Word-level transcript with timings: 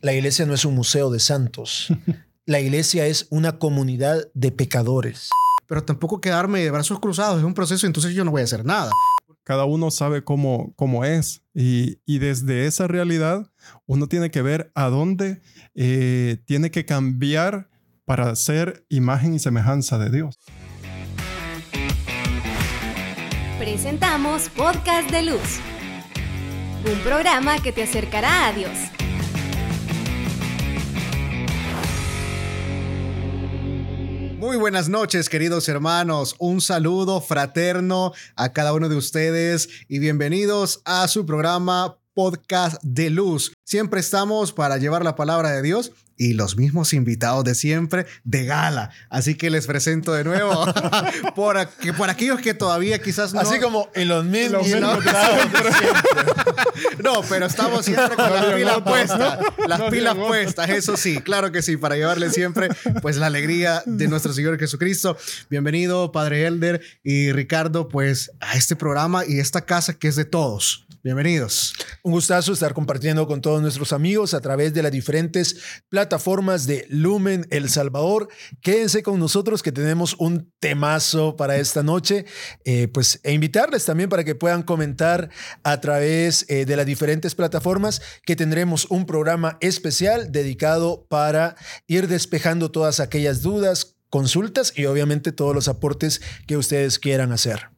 La 0.00 0.14
iglesia 0.14 0.46
no 0.46 0.54
es 0.54 0.64
un 0.64 0.74
museo 0.74 1.10
de 1.10 1.20
santos. 1.20 1.88
La 2.46 2.58
iglesia 2.58 3.06
es 3.06 3.26
una 3.30 3.58
comunidad 3.58 4.28
de 4.32 4.50
pecadores. 4.50 5.28
Pero 5.66 5.84
tampoco 5.84 6.22
quedarme 6.22 6.60
de 6.60 6.70
brazos 6.70 6.98
cruzados 7.00 7.38
es 7.38 7.44
un 7.44 7.54
proceso, 7.54 7.86
entonces 7.86 8.14
yo 8.14 8.24
no 8.24 8.30
voy 8.30 8.40
a 8.40 8.44
hacer 8.44 8.64
nada. 8.64 8.90
Cada 9.44 9.66
uno 9.66 9.90
sabe 9.90 10.24
cómo, 10.24 10.72
cómo 10.74 11.04
es 11.04 11.42
y, 11.54 11.98
y 12.06 12.18
desde 12.18 12.66
esa 12.66 12.86
realidad 12.86 13.50
uno 13.86 14.06
tiene 14.06 14.30
que 14.30 14.42
ver 14.42 14.72
a 14.74 14.88
dónde 14.88 15.42
eh, 15.74 16.38
tiene 16.46 16.70
que 16.70 16.86
cambiar 16.86 17.68
para 18.04 18.34
ser 18.36 18.86
imagen 18.88 19.34
y 19.34 19.38
semejanza 19.38 19.98
de 19.98 20.10
Dios. 20.10 20.38
Presentamos 23.58 24.48
Podcast 24.48 25.10
de 25.10 25.22
Luz, 25.22 25.60
un 26.90 26.98
programa 27.00 27.58
que 27.62 27.72
te 27.72 27.82
acercará 27.82 28.48
a 28.48 28.52
Dios. 28.52 28.72
Muy 34.50 34.56
buenas 34.56 34.88
noches, 34.88 35.28
queridos 35.28 35.68
hermanos. 35.68 36.34
Un 36.40 36.60
saludo 36.60 37.20
fraterno 37.20 38.12
a 38.34 38.52
cada 38.52 38.72
uno 38.72 38.88
de 38.88 38.96
ustedes 38.96 39.68
y 39.86 40.00
bienvenidos 40.00 40.82
a 40.84 41.06
su 41.06 41.24
programa 41.24 41.99
Podcast 42.20 42.76
de 42.82 43.08
Luz. 43.08 43.54
Siempre 43.64 43.98
estamos 43.98 44.52
para 44.52 44.76
llevar 44.76 45.02
la 45.02 45.16
palabra 45.16 45.52
de 45.52 45.62
Dios 45.62 45.92
y 46.18 46.34
los 46.34 46.58
mismos 46.58 46.92
invitados 46.92 47.44
de 47.44 47.54
siempre 47.54 48.04
de 48.24 48.44
gala. 48.44 48.90
Así 49.08 49.36
que 49.36 49.48
les 49.48 49.66
presento 49.66 50.12
de 50.12 50.22
nuevo 50.22 50.66
por, 51.34 51.56
por 51.96 52.10
aquellos 52.10 52.42
que 52.42 52.52
todavía 52.52 53.00
quizás 53.00 53.32
no. 53.32 53.40
Así 53.40 53.58
como 53.58 53.88
en 53.94 54.08
los 54.08 54.26
mismos. 54.26 54.68
no, 54.68 54.98
no, 57.02 57.22
pero 57.26 57.46
estamos 57.46 57.86
siempre 57.86 58.14
con 58.14 58.34
las 58.34 58.54
pilas 58.54 58.82
puestas. 58.82 59.38
Las 59.66 59.80
pilas 59.84 60.14
puestas, 60.14 60.68
eso 60.68 60.98
sí, 60.98 61.22
claro 61.22 61.50
que 61.52 61.62
sí, 61.62 61.78
para 61.78 61.96
llevarle 61.96 62.28
siempre 62.28 62.68
pues 63.00 63.16
la 63.16 63.28
alegría 63.28 63.82
de 63.86 64.08
nuestro 64.08 64.34
Señor 64.34 64.58
Jesucristo. 64.58 65.16
Bienvenido, 65.48 66.12
Padre 66.12 66.44
Elder 66.44 66.82
y 67.02 67.32
Ricardo, 67.32 67.88
pues 67.88 68.30
a 68.40 68.58
este 68.58 68.76
programa 68.76 69.24
y 69.26 69.38
esta 69.38 69.62
casa 69.62 69.94
que 69.94 70.08
es 70.08 70.16
de 70.16 70.26
todos. 70.26 70.86
Bienvenidos. 71.02 71.72
Un 72.02 72.12
gustazo 72.12 72.52
estar 72.52 72.74
compartiendo 72.74 73.26
con 73.26 73.40
todos 73.40 73.62
nuestros 73.62 73.94
amigos 73.94 74.34
a 74.34 74.42
través 74.42 74.74
de 74.74 74.82
las 74.82 74.92
diferentes 74.92 75.56
plataformas 75.88 76.66
de 76.66 76.84
Lumen 76.90 77.46
El 77.48 77.70
Salvador. 77.70 78.28
Quédense 78.60 79.02
con 79.02 79.18
nosotros 79.18 79.62
que 79.62 79.72
tenemos 79.72 80.14
un 80.18 80.52
temazo 80.60 81.36
para 81.36 81.56
esta 81.56 81.82
noche. 81.82 82.26
Eh, 82.66 82.88
pues 82.88 83.18
e 83.22 83.32
invitarles 83.32 83.86
también 83.86 84.10
para 84.10 84.24
que 84.24 84.34
puedan 84.34 84.62
comentar 84.62 85.30
a 85.62 85.80
través 85.80 86.44
eh, 86.50 86.66
de 86.66 86.76
las 86.76 86.84
diferentes 86.84 87.34
plataformas 87.34 88.02
que 88.26 88.36
tendremos 88.36 88.84
un 88.90 89.06
programa 89.06 89.56
especial 89.62 90.30
dedicado 90.30 91.06
para 91.08 91.56
ir 91.86 92.08
despejando 92.08 92.70
todas 92.70 93.00
aquellas 93.00 93.40
dudas, 93.40 93.96
consultas 94.10 94.74
y 94.76 94.84
obviamente 94.84 95.32
todos 95.32 95.54
los 95.54 95.66
aportes 95.66 96.20
que 96.46 96.58
ustedes 96.58 96.98
quieran 96.98 97.32
hacer. 97.32 97.70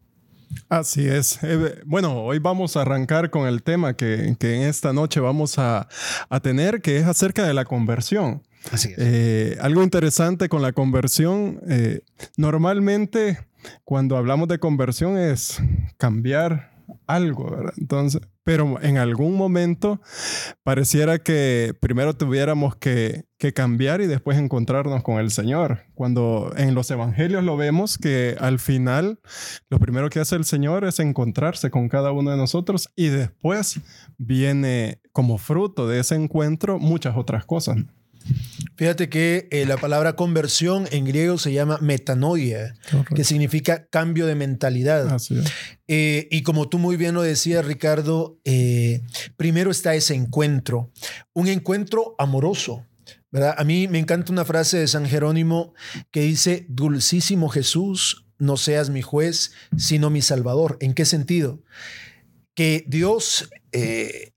Así 0.69 1.07
es. 1.07 1.39
Eh, 1.43 1.81
bueno, 1.85 2.23
hoy 2.23 2.39
vamos 2.39 2.77
a 2.77 2.83
arrancar 2.83 3.31
con 3.31 3.47
el 3.47 3.63
tema 3.63 3.95
que, 3.95 4.37
que 4.39 4.57
en 4.57 4.63
esta 4.63 4.93
noche 4.93 5.21
vamos 5.21 5.59
a, 5.59 5.89
a, 6.29 6.41
tener, 6.41 6.81
que 6.81 6.99
es 6.99 7.07
acerca 7.07 7.47
de 7.47 7.55
la 7.55 7.65
conversión. 7.65 8.43
Así 8.71 8.89
es. 8.91 8.99
Eh, 8.99 9.59
algo 9.61 9.83
interesante 9.83 10.49
con 10.49 10.63
la 10.63 10.73
conversión, 10.73 11.61
eh, 11.69 12.01
normalmente 12.37 13.39
cuando 13.85 14.17
hablamos 14.17 14.49
de 14.49 14.59
conversión 14.59 15.19
es 15.19 15.61
cambiar 15.99 16.72
algo, 17.15 17.51
¿verdad? 17.51 17.73
Entonces, 17.77 18.23
pero 18.45 18.81
en 18.83 18.99
algún 18.99 19.37
momento 19.37 20.01
pareciera 20.63 21.19
que 21.19 21.75
primero 21.81 22.15
tuviéramos 22.15 22.77
que, 22.77 23.27
que, 23.39 23.53
cambiar 23.53 24.01
y 24.01 24.07
después 24.07 24.39
encontrarnos 24.39 25.03
con 25.03 25.21
el 25.21 25.31
Señor. 25.31 25.81
Cuando 25.95 26.53
en 26.57 26.75
los 26.75 26.91
evangelios 26.91 27.45
lo 27.45 27.57
vemos 27.57 27.99
que 27.99 28.37
al 28.41 28.59
final 28.59 29.21
lo 29.71 29.79
primero 29.79 30.11
que 30.11 30.21
hace 30.21 30.37
el 30.37 30.45
Señor 30.45 30.85
es 30.85 30.99
encontrarse 30.99 31.71
con 31.71 31.89
cada 31.89 32.13
uno 32.13 32.31
de 32.31 32.37
nosotros 32.37 32.89
y 32.97 33.09
después 33.09 33.81
viene 34.19 35.01
como 35.13 35.39
fruto 35.39 35.87
de 35.89 36.01
ese 36.01 36.17
encuentro 36.17 36.79
muchas 36.79 37.17
otras 37.17 37.45
cosas. 37.45 37.77
Fíjate 38.77 39.09
que 39.09 39.49
eh, 39.51 39.67
la 39.67 39.77
palabra 39.77 40.17
conversión 40.17 40.89
en 40.91 41.05
griego 41.05 41.39
se 41.39 41.53
llama 41.53 41.79
metanoia, 41.81 42.75
Correcto. 42.91 43.15
que 43.15 43.25
significa 43.25 43.87
cambio 43.87 44.27
de 44.27 44.35
mentalidad. 44.35 45.21
Eh, 45.89 46.27
y 46.31 46.43
como 46.43 46.69
tú 46.69 46.79
muy 46.79 46.97
bien 46.97 47.15
lo 47.15 47.23
decías, 47.23 47.65
Ricardo, 47.65 48.41
eh, 48.45 49.03
primero 49.37 49.71
está 49.71 49.95
ese 49.95 50.15
encuentro, 50.15 50.91
un 51.33 51.49
encuentro 51.49 52.15
amoroso. 52.19 52.87
¿verdad? 53.31 53.55
A 53.57 53.65
mí 53.65 53.89
me 53.89 53.99
encanta 53.99 54.33
una 54.33 54.45
frase 54.45 54.79
de 54.79 54.89
San 54.89 55.07
Jerónimo 55.07 55.75
que 56.11 56.23
dice, 56.23 56.67
dulcísimo 56.69 57.49
Jesús, 57.49 58.27
no 58.39 58.57
seas 58.57 58.91
mi 58.91 59.01
juez, 59.01 59.53
sino 59.77 60.11
mi 60.11 60.23
salvador. 60.23 60.77
¿En 60.81 60.93
qué 60.93 61.05
sentido? 61.05 61.63
Que 62.55 62.85
Dios 62.89 63.49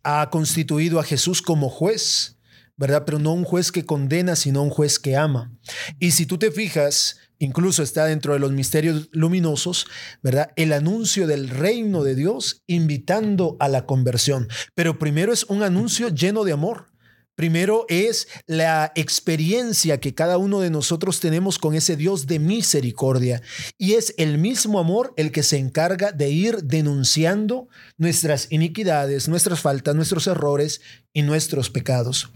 ha 0.03 0.29
constituido 0.29 0.99
a 0.99 1.03
Jesús 1.03 1.41
como 1.41 1.69
juez 1.69 2.34
¿verdad? 2.77 3.03
Pero 3.05 3.19
no 3.19 3.33
un 3.33 3.43
juez 3.43 3.71
que 3.71 3.85
condena, 3.85 4.35
sino 4.35 4.63
un 4.63 4.69
juez 4.69 4.99
que 4.99 5.15
ama. 5.15 5.51
Y 5.99 6.11
si 6.11 6.25
tú 6.25 6.37
te 6.37 6.51
fijas, 6.51 7.17
incluso 7.39 7.83
está 7.83 8.05
dentro 8.05 8.33
de 8.33 8.39
los 8.39 8.51
misterios 8.51 9.09
luminosos, 9.11 9.87
¿verdad? 10.21 10.51
El 10.55 10.73
anuncio 10.73 11.27
del 11.27 11.49
reino 11.49 12.03
de 12.03 12.15
Dios 12.15 12.63
invitando 12.67 13.57
a 13.59 13.69
la 13.69 13.85
conversión. 13.85 14.47
Pero 14.73 14.99
primero 14.99 15.33
es 15.33 15.45
un 15.45 15.63
anuncio 15.63 16.09
lleno 16.09 16.43
de 16.43 16.53
amor. 16.53 16.87
Primero 17.35 17.85
es 17.89 18.29
la 18.47 18.93
experiencia 18.95 19.99
que 19.99 20.15
cada 20.15 20.37
uno 20.37 20.61
de 20.61 20.69
nosotros 20.69 21.19
tenemos 21.19 21.59
con 21.59 21.75
ese 21.75 21.97
Dios 21.97 22.27
de 22.27 22.39
misericordia. 22.39 23.41
Y 23.77 23.93
es 23.93 24.13
el 24.17 24.37
mismo 24.37 24.79
amor 24.79 25.13
el 25.17 25.33
que 25.33 25.43
se 25.43 25.57
encarga 25.57 26.13
de 26.13 26.29
ir 26.29 26.63
denunciando 26.63 27.67
nuestras 27.97 28.47
iniquidades, 28.51 29.27
nuestras 29.27 29.59
faltas, 29.59 29.95
nuestros 29.95 30.27
errores 30.27 30.79
y 31.11 31.23
nuestros 31.23 31.69
pecados. 31.69 32.31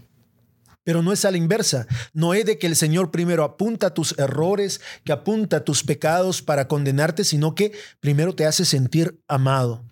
Pero 0.84 1.02
no 1.02 1.12
es 1.12 1.24
a 1.24 1.30
la 1.30 1.36
inversa. 1.36 1.86
No 2.12 2.34
es 2.34 2.44
de 2.46 2.58
que 2.58 2.66
el 2.66 2.76
Señor 2.76 3.10
primero 3.10 3.44
apunta 3.44 3.94
tus 3.94 4.18
errores, 4.18 4.80
que 5.04 5.12
apunta 5.12 5.64
tus 5.64 5.84
pecados 5.84 6.42
para 6.42 6.68
condenarte, 6.68 7.24
sino 7.24 7.54
que 7.54 7.72
primero 8.00 8.34
te 8.34 8.46
hace 8.46 8.64
sentir 8.64 9.20
amado. 9.28 9.84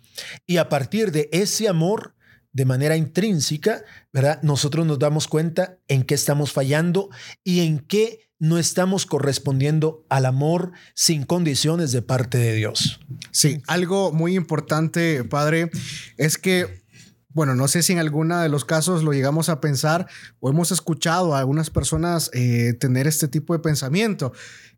Y 0.47 0.57
a 0.57 0.69
partir 0.69 1.13
de 1.13 1.29
ese 1.33 1.69
amor, 1.69 2.15
de 2.53 2.65
manera 2.65 2.97
intrínseca, 2.97 3.85
¿verdad? 4.13 4.41
Nosotros 4.43 4.87
nos 4.87 4.99
damos 4.99 5.29
cuenta 5.29 5.79
en 5.87 6.03
qué 6.03 6.15
estamos 6.15 6.53
fallando 6.53 7.11
y 7.45 7.61
en 7.61 7.79
qué 7.79 8.29
no 8.39 8.59
estamos 8.59 9.05
correspondiendo 9.05 10.07
al 10.09 10.27
amor 10.27 10.73
sin 10.95 11.25
condiciones 11.25 11.93
de 11.93 12.03
parte 12.03 12.39
de 12.39 12.55
Dios. 12.55 13.01
Sí, 13.33 13.63
algo 13.67 14.13
muy 14.13 14.37
importante, 14.37 15.25
Padre, 15.25 15.71
es 16.17 16.39
que 16.39 16.83
bueno, 17.31 17.55
no 17.55 17.69
sé 17.69 17.83
si 17.83 17.93
en 17.93 17.99
alguna 17.99 18.43
de 18.43 18.49
los 18.49 18.65
casos 18.65 19.03
lo 19.03 19.13
llegamos 19.13 19.49
a 19.49 19.61
pensar 19.61 20.07
o 20.41 20.49
hemos 20.49 20.73
escuchado 20.73 21.35
a 21.35 21.41
algunas 21.41 21.71
personas 21.71 22.31
eh, 22.33 22.75
tener 22.81 23.07
este 23.07 23.29
tipo 23.29 23.53
de 23.53 23.59
pensamiento. 23.59 24.33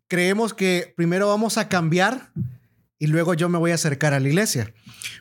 Creemos 0.07 0.53
que 0.53 0.93
primero 0.97 1.27
vamos 1.27 1.57
a 1.57 1.69
cambiar 1.69 2.31
y 2.99 3.07
luego 3.07 3.33
yo 3.33 3.47
me 3.49 3.57
voy 3.57 3.71
a 3.71 3.75
acercar 3.75 4.13
a 4.13 4.19
la 4.19 4.27
iglesia. 4.27 4.73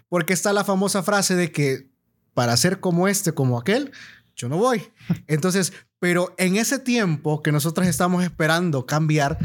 Porque 0.08 0.32
está 0.32 0.52
la 0.52 0.64
famosa 0.64 1.02
frase 1.02 1.36
de 1.36 1.52
que 1.52 1.88
para 2.34 2.56
ser 2.56 2.80
como 2.80 3.06
este, 3.06 3.32
como 3.32 3.58
aquel, 3.58 3.92
yo 4.34 4.48
no 4.48 4.56
voy. 4.58 4.82
Entonces, 5.28 5.72
pero 6.00 6.34
en 6.36 6.56
ese 6.56 6.78
tiempo 6.78 7.42
que 7.42 7.52
nosotros 7.52 7.86
estamos 7.86 8.24
esperando 8.24 8.86
cambiar, 8.86 9.38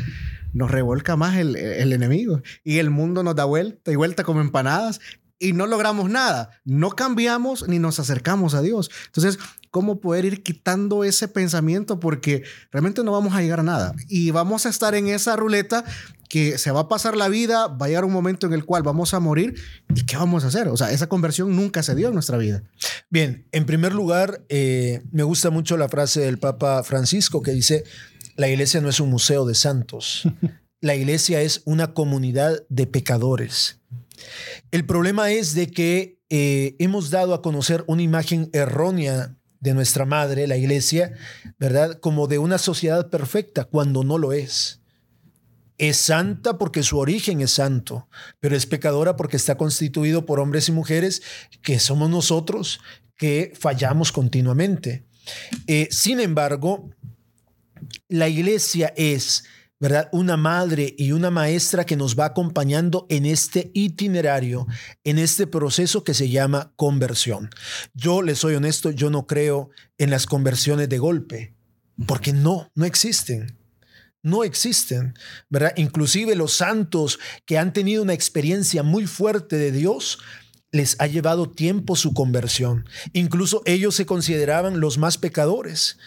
nos 0.53 0.71
revuelca 0.71 1.17
más 1.17 1.37
el, 1.37 1.55
el, 1.55 1.91
enemigo 1.93 2.41
y 2.63 2.79
el 2.79 2.89
mundo 2.89 3.23
nos 3.23 3.35
da 3.35 3.43
vuelta 3.43 3.91
y 3.91 3.95
vuelta 3.97 4.23
como 4.23 4.39
empanadas 4.39 5.01
y 5.39 5.53
no 5.53 5.67
logramos 5.67 6.09
nada. 6.09 6.49
No 6.63 6.91
cambiamos 6.91 7.67
ni 7.67 7.79
nos 7.79 7.99
acercamos 7.99 8.53
a 8.53 8.61
Dios. 8.61 8.89
Entonces, 9.07 9.39
¿cómo 9.71 9.99
poder 9.99 10.25
ir 10.25 10.43
quitando 10.43 11.03
ese 11.03 11.27
pensamiento? 11.27 11.99
Porque 11.99 12.43
realmente 12.71 13.03
no 13.03 13.11
vamos 13.11 13.33
a 13.33 13.41
llegar 13.41 13.59
a 13.59 13.63
nada. 13.63 13.93
Y 14.07 14.31
vamos 14.31 14.65
a 14.65 14.69
estar 14.69 14.95
en 14.95 15.07
esa 15.07 15.35
ruleta 15.35 15.83
que 16.29 16.57
se 16.57 16.71
va 16.71 16.81
a 16.81 16.87
pasar 16.87 17.15
la 17.15 17.27
vida, 17.29 17.67
va 17.67 17.85
a 17.85 17.89
llegar 17.89 18.05
un 18.05 18.13
momento 18.13 18.47
en 18.47 18.53
el 18.53 18.65
cual 18.65 18.83
vamos 18.83 19.13
a 19.13 19.19
morir. 19.19 19.55
¿Y 19.93 20.05
qué 20.05 20.17
vamos 20.17 20.43
a 20.43 20.47
hacer? 20.47 20.67
O 20.69 20.77
sea, 20.77 20.91
esa 20.91 21.07
conversión 21.07 21.55
nunca 21.55 21.83
se 21.83 21.95
dio 21.95 22.07
en 22.07 22.13
nuestra 22.13 22.37
vida. 22.37 22.63
Bien, 23.09 23.47
en 23.51 23.65
primer 23.65 23.93
lugar, 23.93 24.45
eh, 24.49 25.03
me 25.11 25.23
gusta 25.23 25.49
mucho 25.49 25.77
la 25.77 25.89
frase 25.89 26.21
del 26.21 26.39
Papa 26.39 26.83
Francisco 26.83 27.41
que 27.41 27.51
dice, 27.51 27.83
la 28.35 28.47
iglesia 28.47 28.81
no 28.81 28.89
es 28.89 28.99
un 28.99 29.09
museo 29.09 29.45
de 29.45 29.55
santos. 29.55 30.23
La 30.81 30.93
iglesia 30.93 31.41
es 31.41 31.63
una 31.65 31.95
comunidad 31.95 32.63
de 32.69 32.85
pecadores. 32.85 33.79
El 34.71 34.85
problema 34.85 35.31
es 35.31 35.53
de 35.53 35.67
que 35.67 36.19
eh, 36.29 36.75
hemos 36.79 37.09
dado 37.09 37.33
a 37.33 37.41
conocer 37.41 37.83
una 37.87 38.01
imagen 38.01 38.49
errónea 38.53 39.37
de 39.59 39.73
nuestra 39.73 40.05
madre, 40.05 40.47
la 40.47 40.57
iglesia, 40.57 41.13
¿verdad? 41.57 41.99
Como 41.99 42.27
de 42.27 42.37
una 42.37 42.57
sociedad 42.57 43.09
perfecta, 43.09 43.65
cuando 43.65 44.03
no 44.03 44.17
lo 44.17 44.33
es. 44.33 44.81
Es 45.77 45.97
santa 45.97 46.57
porque 46.57 46.83
su 46.83 46.97
origen 46.99 47.41
es 47.41 47.51
santo, 47.51 48.07
pero 48.39 48.55
es 48.55 48.65
pecadora 48.65 49.15
porque 49.17 49.37
está 49.37 49.57
constituido 49.57 50.25
por 50.25 50.39
hombres 50.39 50.69
y 50.69 50.71
mujeres 50.71 51.21
que 51.61 51.79
somos 51.79 52.09
nosotros 52.09 52.79
que 53.17 53.53
fallamos 53.59 54.11
continuamente. 54.11 55.05
Eh, 55.67 55.87
sin 55.91 56.19
embargo, 56.19 56.89
la 58.07 58.29
iglesia 58.29 58.93
es, 58.95 59.45
¿verdad? 59.79 60.09
Una 60.11 60.37
madre 60.37 60.95
y 60.97 61.11
una 61.11 61.31
maestra 61.31 61.85
que 61.85 61.95
nos 61.95 62.17
va 62.17 62.25
acompañando 62.25 63.05
en 63.09 63.25
este 63.25 63.71
itinerario, 63.73 64.67
en 65.03 65.19
este 65.19 65.47
proceso 65.47 66.03
que 66.03 66.13
se 66.13 66.29
llama 66.29 66.73
conversión. 66.75 67.49
Yo 67.93 68.21
les 68.21 68.39
soy 68.39 68.55
honesto, 68.55 68.91
yo 68.91 69.09
no 69.09 69.27
creo 69.27 69.69
en 69.97 70.09
las 70.09 70.25
conversiones 70.25 70.89
de 70.89 70.97
golpe, 70.97 71.53
porque 72.07 72.33
no, 72.33 72.71
no 72.75 72.85
existen 72.85 73.57
no 74.25 74.43
existen, 74.43 75.13
¿verdad? 75.49 75.73
Inclusive 75.75 76.35
los 76.35 76.53
santos 76.53 77.19
que 77.45 77.59
han 77.59 77.73
tenido 77.73 78.01
una 78.01 78.13
experiencia 78.13 78.81
muy 78.81 79.05
fuerte 79.05 79.55
de 79.55 79.71
Dios, 79.71 80.17
les 80.75 80.97
ha 80.99 81.07
llevado 81.07 81.49
tiempo 81.49 81.95
su 81.95 82.13
conversión. 82.13 82.85
Incluso 83.13 83.61
ellos 83.65 83.95
se 83.95 84.05
consideraban 84.05 84.81
los 84.81 84.97
más 84.97 85.17
pecadores. 85.17 85.97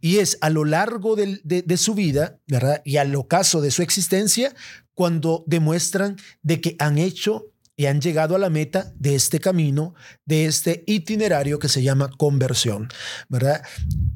Y 0.00 0.18
es 0.18 0.36
a 0.40 0.50
lo 0.50 0.64
largo 0.64 1.14
de, 1.14 1.40
de, 1.44 1.76
su 1.76 1.94
vida, 1.94 2.40
¿verdad? 2.48 2.82
Y 2.84 2.96
al 2.96 3.14
ocaso 3.14 3.60
de 3.60 3.70
su 3.70 3.82
existencia, 3.82 4.52
cuando 4.94 5.44
demuestran 5.46 6.16
de 6.42 6.60
que 6.60 6.74
han 6.80 6.98
hecho 6.98 7.52
y 7.76 7.86
han 7.86 8.00
llegado 8.00 8.34
a 8.34 8.40
la 8.40 8.50
meta 8.50 8.92
de 8.98 9.14
este 9.14 9.38
camino, 9.38 9.94
de 10.24 10.46
este 10.46 10.82
itinerario 10.86 11.60
que 11.60 11.68
se 11.68 11.84
llama 11.84 12.10
conversión, 12.16 12.88
¿verdad? 13.28 13.62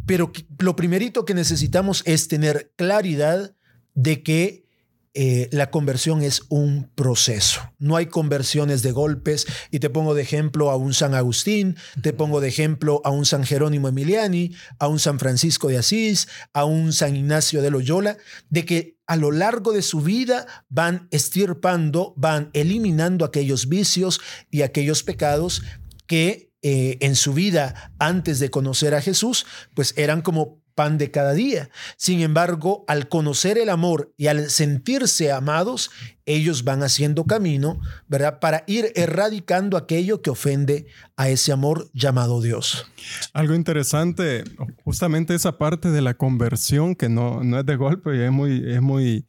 Pero 0.07 0.33
lo 0.59 0.75
primerito 0.75 1.25
que 1.25 1.35
necesitamos 1.35 2.03
es 2.05 2.27
tener 2.27 2.73
claridad 2.77 3.55
de 3.95 4.23
que 4.25 4.65
eh, 5.13 5.49
la 5.51 5.71
conversión 5.71 6.23
es 6.23 6.43
un 6.51 6.89
proceso. 6.95 7.61
No 7.79 7.97
hay 7.97 8.07
conversiones 8.07 8.83
de 8.83 8.93
golpes. 8.93 9.47
Y 9.71 9.81
te 9.81 9.91
pongo 9.91 10.15
de 10.15 10.23
ejemplo 10.23 10.71
a 10.71 10.77
un 10.77 10.95
San 10.95 11.15
Agustín, 11.15 11.77
te 12.03 12.13
pongo 12.13 12.41
de 12.41 12.49
ejemplo 12.49 13.01
a 13.05 13.11
un 13.11 13.27
San 13.27 13.45
Jerónimo 13.45 13.89
Emiliani, 13.89 14.55
a 14.79 14.87
un 14.87 15.01
San 15.01 15.19
Francisco 15.19 15.69
de 15.69 15.79
Asís, 15.79 16.29
a 16.53 16.65
un 16.65 16.93
San 16.93 17.17
Ignacio 17.17 17.61
de 17.61 17.71
Loyola, 17.71 18.19
de 18.51 18.65
que 18.65 18.99
a 19.07 19.17
lo 19.17 19.33
largo 19.33 19.73
de 19.73 19.83
su 19.83 20.01
vida 20.01 20.47
van 20.69 21.09
estirpando, 21.11 22.15
van 22.17 22.51
eliminando 22.53 23.25
aquellos 23.25 23.69
vicios 23.69 24.21
y 24.51 24.63
aquellos 24.63 25.03
pecados 25.03 25.63
que 26.07 26.53
eh, 26.63 26.99
en 27.01 27.17
su 27.17 27.33
vida 27.33 27.95
antes 27.99 28.39
de 28.39 28.51
conocer 28.51 28.95
a 28.95 29.01
Jesús, 29.01 29.47
pues 29.75 29.95
eran 29.97 30.23
como 30.23 30.61
pan 30.75 30.99
de 30.99 31.11
cada 31.11 31.33
día. 31.33 31.71
Sin 31.97 32.21
embargo, 32.21 32.85
al 32.89 33.09
conocer 33.09 33.59
el 33.59 33.69
amor 33.69 34.13
y 34.17 34.29
al 34.29 34.51
sentirse 34.51 35.33
amados, 35.33 35.91
ellos 36.27 36.65
van 36.65 36.83
haciendo 36.83 37.25
camino, 37.25 37.81
¿verdad? 38.09 38.39
Para 38.41 38.65
ir 38.67 38.93
erradicando 38.95 39.77
aquello 39.77 40.23
que 40.23 40.31
ofende 40.31 40.87
a 41.17 41.29
ese 41.29 41.53
amor 41.53 41.91
llamado 41.93 42.41
Dios. 42.41 42.87
Algo 43.33 43.55
interesante, 43.55 44.45
justamente 44.85 45.35
esa 45.35 45.59
parte 45.59 45.91
de 45.91 46.03
la 46.03 46.15
conversión 46.15 46.95
que 46.95 47.09
no, 47.09 47.43
no 47.43 47.61
es 47.61 47.67
de 47.67 47.77
golpe 47.77 48.17
y 48.17 48.21
es 48.21 48.31
muy, 48.31 48.63
es 48.71 48.81
muy, 48.81 49.27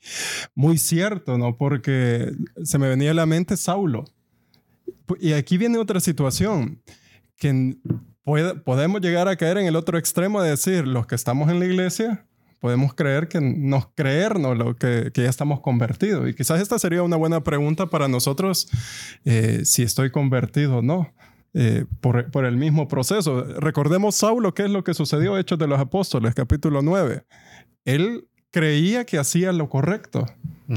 muy 0.54 0.78
cierto, 0.78 1.38
¿no? 1.38 1.58
Porque 1.58 2.32
se 2.64 2.78
me 2.78 2.88
venía 2.88 3.12
a 3.12 3.16
la 3.16 3.26
mente 3.26 3.58
Saulo. 3.58 4.06
Y 5.20 5.34
aquí 5.34 5.58
viene 5.58 5.78
otra 5.78 6.00
situación, 6.00 6.82
que 7.36 7.76
podemos 8.24 9.02
llegar 9.02 9.28
a 9.28 9.36
caer 9.36 9.58
en 9.58 9.66
el 9.66 9.76
otro 9.76 9.98
extremo 9.98 10.42
de 10.42 10.52
decir, 10.52 10.88
los 10.88 11.08
que 11.08 11.16
estamos 11.16 11.50
en 11.50 11.60
la 11.60 11.66
iglesia, 11.66 12.26
podemos 12.60 12.94
creer 12.94 13.28
que 13.28 13.42
nos 13.42 13.88
creernos 13.96 14.58
lo 14.58 14.76
que, 14.76 15.12
que 15.14 15.24
ya 15.24 15.30
estamos 15.30 15.62
convertidos. 15.62 16.30
Y 16.30 16.34
quizás 16.34 16.62
esta 16.62 16.78
sería 16.78 17.04
una 17.04 17.18
buena 17.18 17.44
pregunta 17.44 17.88
para 17.88 18.08
nosotros, 18.08 18.70
eh, 19.26 19.62
si 19.66 19.84
estoy 19.84 20.12
convertido 20.12 20.78
o 20.78 20.82
no. 20.82 21.14
Eh, 21.54 21.84
por, 22.00 22.32
por, 22.32 22.46
el 22.46 22.56
mismo 22.56 22.88
proceso. 22.88 23.44
Recordemos 23.44 24.16
Saulo, 24.16 24.54
qué 24.54 24.64
es 24.64 24.70
lo 24.70 24.86
que 24.86 24.94
sucedió, 24.94 25.38
Hechos 25.38 25.60
de 25.60 25.68
los 25.68 25.82
Apóstoles, 25.82 26.34
capítulo 26.34 26.82
9. 26.82 27.26
Él 27.84 28.30
creía 28.52 29.06
que 29.06 29.18
hacía 29.18 29.52
lo 29.52 29.68
correcto. 29.68 30.26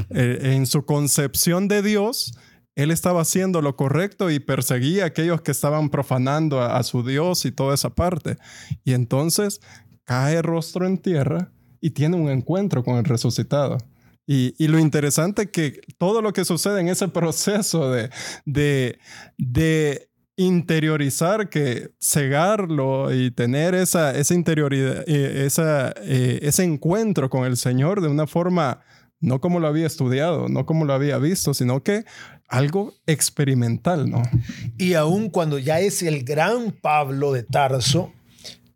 Eh, 0.09 0.53
en 0.55 0.65
su 0.65 0.85
concepción 0.85 1.69
de 1.69 1.81
Dios, 1.81 2.37
él 2.75 2.91
estaba 2.91 3.21
haciendo 3.21 3.61
lo 3.61 3.75
correcto 3.75 4.29
y 4.29 4.39
perseguía 4.39 5.05
a 5.05 5.07
aquellos 5.07 5.41
que 5.41 5.51
estaban 5.51 5.89
profanando 5.89 6.61
a, 6.61 6.83
su 6.83 7.03
Dios 7.03 7.45
y 7.45 7.51
toda 7.51 7.73
esa 7.73 7.95
parte. 7.95 8.37
Y 8.83 8.93
entonces 8.93 9.61
cae 10.03 10.41
rostro 10.41 10.85
en 10.85 10.97
tierra 10.97 11.51
y 11.79 11.91
tiene 11.91 12.17
un 12.17 12.29
encuentro 12.29 12.83
con 12.83 12.97
el 12.97 13.05
resucitado. 13.05 13.77
Y, 14.27 14.67
lo 14.67 14.79
interesante 14.79 15.43
es 15.43 15.51
que 15.51 15.81
todo 15.97 16.21
lo 16.21 16.33
que 16.33 16.45
sucede 16.45 16.81
en 16.81 16.89
ese 16.89 17.07
proceso 17.07 17.91
de, 17.91 18.09
de, 18.45 18.97
de 19.37 20.09
interiorizar, 20.35 21.47
que 21.47 21.91
cegarlo 22.01 23.13
y 23.13 23.31
tener 23.31 23.75
esa, 23.75 24.17
esa 24.17 24.33
interioridad, 24.33 25.03
eh, 25.07 25.45
esa, 25.45 25.93
eh, 26.01 26.39
ese 26.41 26.63
encuentro 26.63 27.29
con 27.29 27.45
el 27.45 27.55
Señor 27.55 28.01
de 28.01 28.07
una 28.07 28.25
forma 28.25 28.81
no 29.21 29.39
como 29.39 29.59
lo 29.59 29.67
había 29.67 29.87
estudiado, 29.87 30.49
no 30.49 30.65
como 30.65 30.85
lo 30.85 30.93
había 30.93 31.17
visto, 31.17 31.53
sino 31.53 31.83
que 31.83 32.05
algo 32.47 32.93
experimental, 33.07 34.09
¿no? 34.09 34.21
Y 34.77 34.93
aún 34.93 35.29
cuando 35.29 35.59
ya 35.59 35.79
es 35.79 36.03
el 36.03 36.23
gran 36.23 36.71
Pablo 36.71 37.33
de 37.33 37.43
Tarso, 37.43 38.13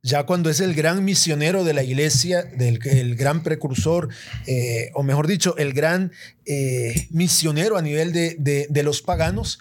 ya 0.01 0.25
cuando 0.25 0.49
es 0.49 0.59
el 0.59 0.73
gran 0.73 1.03
misionero 1.03 1.63
de 1.63 1.73
la 1.73 1.83
iglesia, 1.83 2.43
del, 2.43 2.79
el 2.85 3.15
gran 3.15 3.43
precursor, 3.43 4.09
eh, 4.47 4.91
o 4.93 5.03
mejor 5.03 5.27
dicho, 5.27 5.57
el 5.57 5.73
gran 5.73 6.11
eh, 6.45 7.07
misionero 7.11 7.77
a 7.77 7.81
nivel 7.81 8.13
de, 8.13 8.81
los 8.83 9.01
paganos, 9.01 9.59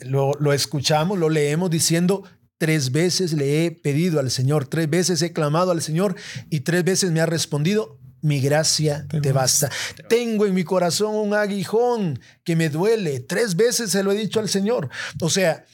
lo, 0.00 0.52
escuchamos, 0.52 1.18
lo 1.18 1.30
leemos 1.30 1.70
diciendo, 1.70 2.22
tres 2.58 2.92
veces 2.92 3.32
le 3.32 3.64
he 3.64 3.70
pedido 3.72 4.20
al 4.20 4.30
Señor, 4.30 4.68
tres 4.68 4.88
veces 4.88 5.20
he 5.22 5.32
clamado 5.32 5.72
al 5.72 5.82
Señor 5.82 6.14
y 6.48 6.60
tres 6.60 6.84
veces 6.84 7.10
me 7.10 7.20
ha 7.20 7.26
respondido, 7.26 7.98
mi 8.22 8.40
gracia 8.40 9.06
te, 9.08 9.32
basta. 9.32 9.68
Tengo 10.08 10.46
en 10.46 10.54
mi 10.54 10.64
corazón 10.64 11.14
un 11.16 11.34
aguijón 11.34 12.20
que 12.44 12.56
me 12.56 12.68
duele. 12.68 13.20
Tres 13.20 13.56
veces 13.56 13.90
se 13.90 14.02
lo 14.02 14.12
he 14.12 14.16
dicho 14.16 14.40
al 14.40 14.48
Señor. 14.48 14.88
O 15.20 15.28
sea, 15.28 15.66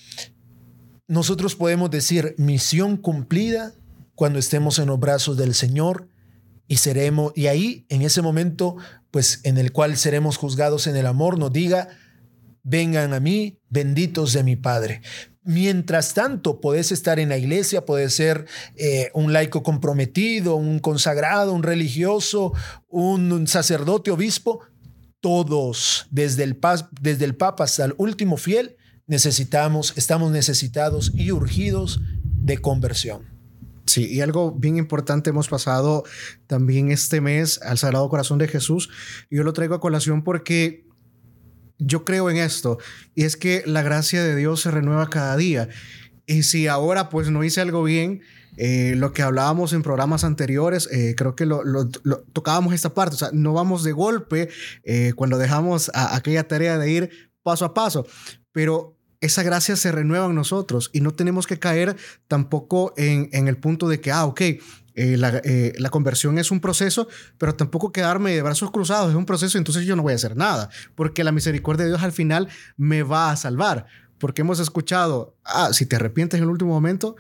nosotros 1.06 1.54
podemos 1.54 1.90
decir 1.90 2.34
misión 2.38 2.96
cumplida 2.96 3.74
cuando 4.14 4.38
estemos 4.38 4.78
en 4.78 4.88
los 4.88 4.98
brazos 4.98 5.36
del 5.36 5.54
Señor 5.54 6.08
y 6.66 6.78
seremos, 6.78 7.32
y 7.36 7.46
ahí, 7.46 7.86
en 7.88 8.02
ese 8.02 8.20
momento, 8.20 8.76
pues 9.10 9.40
en 9.44 9.56
el 9.58 9.72
cual 9.72 9.96
seremos 9.96 10.36
juzgados 10.36 10.86
en 10.86 10.96
el 10.96 11.06
amor, 11.06 11.38
nos 11.38 11.52
diga, 11.52 11.88
vengan 12.62 13.14
a 13.14 13.20
mí, 13.20 13.58
benditos 13.68 14.32
de 14.32 14.42
mi 14.42 14.56
Padre. 14.56 15.00
Mientras 15.48 16.12
tanto, 16.12 16.60
puedes 16.60 16.92
estar 16.92 17.18
en 17.18 17.30
la 17.30 17.38
iglesia, 17.38 17.86
puedes 17.86 18.12
ser 18.12 18.44
eh, 18.76 19.10
un 19.14 19.32
laico 19.32 19.62
comprometido, 19.62 20.56
un 20.56 20.78
consagrado, 20.78 21.54
un 21.54 21.62
religioso, 21.62 22.52
un, 22.86 23.46
sacerdote, 23.46 24.10
obispo. 24.10 24.60
Todos, 25.20 26.06
desde 26.10 26.44
el, 26.44 26.60
desde 27.00 27.24
el 27.24 27.34
Papa 27.34 27.64
hasta 27.64 27.86
el 27.86 27.94
último 27.96 28.36
fiel, 28.36 28.76
necesitamos, 29.06 29.94
estamos 29.96 30.32
necesitados 30.32 31.12
y 31.14 31.32
urgidos 31.32 32.02
de 32.22 32.58
conversión. 32.58 33.22
Sí, 33.86 34.06
y 34.06 34.20
algo 34.20 34.52
bien 34.52 34.76
importante 34.76 35.30
hemos 35.30 35.48
pasado 35.48 36.04
también 36.46 36.90
este 36.90 37.22
mes 37.22 37.58
al 37.62 37.78
Sagrado 37.78 38.10
Corazón 38.10 38.36
de 38.36 38.48
Jesús. 38.48 38.90
Yo 39.30 39.44
lo 39.44 39.54
traigo 39.54 39.74
a 39.74 39.80
colación 39.80 40.22
porque 40.24 40.84
yo 41.78 42.04
creo 42.04 42.30
en 42.30 42.36
esto 42.36 42.78
y 43.14 43.24
es 43.24 43.36
que 43.36 43.62
la 43.66 43.82
gracia 43.82 44.22
de 44.22 44.36
Dios 44.36 44.60
se 44.60 44.70
renueva 44.70 45.10
cada 45.10 45.36
día. 45.36 45.68
Y 46.26 46.42
si 46.42 46.66
ahora 46.66 47.08
pues 47.08 47.30
no 47.30 47.42
hice 47.42 47.60
algo 47.60 47.82
bien, 47.82 48.20
eh, 48.56 48.94
lo 48.96 49.12
que 49.12 49.22
hablábamos 49.22 49.72
en 49.72 49.82
programas 49.82 50.24
anteriores, 50.24 50.88
eh, 50.90 51.14
creo 51.16 51.36
que 51.36 51.46
lo, 51.46 51.62
tocábamos 52.32 52.74
esta 52.74 52.92
parte, 52.92 53.14
o 53.14 53.18
sea, 53.18 53.30
no 53.32 53.52
vamos 53.52 53.84
de 53.84 53.92
golpe 53.92 54.48
eh, 54.82 55.12
cuando 55.14 55.38
dejamos 55.38 55.90
aquella 55.94 56.46
tarea 56.48 56.76
de 56.76 56.90
ir 56.90 57.30
paso 57.44 57.64
a 57.64 57.72
paso, 57.72 58.06
pero 58.50 58.96
esa 59.20 59.44
gracia 59.44 59.76
se 59.76 59.92
renueva 59.92 60.26
en 60.26 60.34
nosotros 60.34 60.90
y 60.92 61.00
no 61.00 61.12
tenemos 61.12 61.46
que 61.46 61.58
caer 61.58 61.96
tampoco 62.26 62.94
en, 62.96 63.30
en 63.32 63.46
el 63.46 63.56
punto 63.56 63.88
de 63.88 64.00
que, 64.00 64.10
ah, 64.10 64.26
ok, 64.26 64.42
eh, 64.98 65.16
eh, 65.44 65.72
la, 65.78 65.90
conversión 65.90 66.38
es 66.38 66.50
un 66.50 66.60
proceso, 66.60 67.06
pero 67.38 67.54
tampoco 67.54 67.92
quedarme 67.92 68.34
de 68.34 68.42
brazos 68.42 68.72
cruzados 68.72 69.10
es 69.10 69.16
un 69.16 69.26
proceso, 69.26 69.56
entonces 69.56 69.86
yo 69.86 69.94
no 69.94 70.02
voy 70.02 70.12
a 70.12 70.16
hacer 70.16 70.36
nada, 70.36 70.70
porque 70.96 71.22
la 71.22 71.30
misericordia 71.30 71.84
de 71.84 71.92
Dios 71.92 72.02
al 72.02 72.10
final 72.10 72.48
me 72.76 73.04
va 73.04 73.30
a 73.30 73.36
salvar, 73.36 73.86
porque 74.18 74.42
hemos 74.42 74.58
escuchado, 74.58 75.36
ah, 75.44 75.70
si 75.72 75.86
te 75.86 75.94
arrepientes 75.94 76.38
en 76.38 76.44
el 76.44 76.50
último 76.50 76.72
momento, 76.72 77.14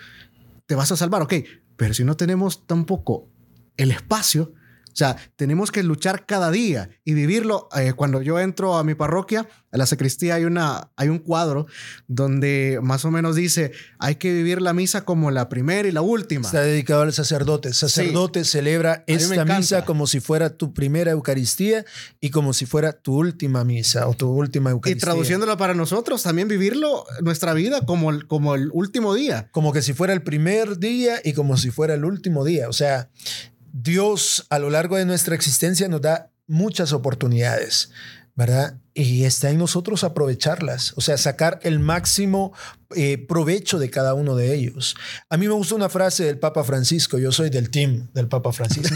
te 0.66 0.74
vas 0.74 0.90
a 0.90 0.96
salvar, 0.96 1.22
ok, 1.22 1.34
pero 1.76 1.94
si 1.94 2.02
no 2.02 2.16
tenemos 2.16 2.66
tampoco 2.66 3.28
el 3.76 3.92
espacio, 3.92 4.52
O 4.92 4.96
sea, 4.96 5.16
tenemos 5.36 5.70
que 5.70 5.82
luchar 5.82 6.26
cada 6.26 6.50
día 6.50 6.90
y 7.04 7.14
vivirlo. 7.14 7.68
Eh, 7.76 7.92
cuando 7.94 8.22
yo 8.22 8.38
entro 8.40 8.76
a 8.76 8.84
mi 8.84 8.94
parroquia, 8.94 9.48
a 9.70 9.76
la 9.76 9.86
sacristía, 9.86 10.36
hay, 10.36 10.44
una, 10.44 10.90
hay 10.96 11.08
un 11.08 11.18
cuadro 11.18 11.66
donde 12.06 12.80
más 12.82 13.04
o 13.04 13.10
menos 13.10 13.36
dice, 13.36 13.72
hay 13.98 14.16
que 14.16 14.32
vivir 14.32 14.62
la 14.62 14.72
misa 14.72 15.04
como 15.04 15.30
la 15.30 15.48
primera 15.48 15.86
y 15.88 15.92
la 15.92 16.00
última. 16.00 16.46
Está 16.46 16.62
dedicado 16.62 17.02
al 17.02 17.12
sacerdote. 17.12 17.72
Sacerdote 17.74 18.44
celebra 18.44 19.04
esta 19.06 19.44
misa 19.44 19.84
como 19.84 20.06
si 20.06 20.20
fuera 20.20 20.50
tu 20.50 20.72
primera 20.72 21.10
Eucaristía 21.10 21.84
y 22.20 22.30
como 22.30 22.52
si 22.52 22.66
fuera 22.66 22.92
tu 22.92 23.14
última 23.14 23.64
misa 23.64 24.08
o 24.08 24.14
tu 24.14 24.28
última 24.28 24.70
Eucaristía. 24.70 24.98
Y 24.98 25.00
traduciéndolo 25.00 25.56
para 25.56 25.74
nosotros, 25.74 26.22
también 26.22 26.48
vivirlo, 26.48 27.04
nuestra 27.22 27.52
vida, 27.52 27.82
como 27.84 28.10
el, 28.10 28.26
como 28.26 28.54
el 28.54 28.70
último 28.72 29.14
día. 29.14 29.48
Como 29.52 29.72
que 29.72 29.82
si 29.82 29.92
fuera 29.92 30.12
el 30.12 30.22
primer 30.22 30.78
día 30.78 31.20
y 31.22 31.34
como 31.34 31.56
si 31.56 31.70
fuera 31.70 31.94
el 31.94 32.04
último 32.04 32.44
día. 32.44 32.68
O 32.68 32.72
sea, 32.72 33.10
Dios 33.72 34.46
a 34.50 34.58
lo 34.58 34.70
largo 34.70 34.96
de 34.96 35.04
nuestra 35.04 35.34
existencia 35.34 35.88
nos 35.88 36.02
da 36.02 36.30
muchas 36.46 36.92
oportunidades, 36.92 37.90
¿verdad? 38.34 38.78
Y 38.94 39.24
está 39.24 39.50
en 39.50 39.58
nosotros 39.58 40.02
aprovecharlas, 40.04 40.92
o 40.96 41.00
sea, 41.00 41.18
sacar 41.18 41.60
el 41.62 41.78
máximo 41.78 42.52
eh, 42.96 43.18
provecho 43.18 43.78
de 43.78 43.90
cada 43.90 44.14
uno 44.14 44.34
de 44.34 44.54
ellos. 44.54 44.96
A 45.28 45.36
mí 45.36 45.46
me 45.46 45.54
gusta 45.54 45.74
una 45.74 45.88
frase 45.88 46.24
del 46.24 46.38
Papa 46.38 46.64
Francisco, 46.64 47.18
yo 47.18 47.30
soy 47.30 47.50
del 47.50 47.70
team 47.70 48.08
del 48.14 48.28
Papa 48.28 48.52
Francisco. 48.52 48.94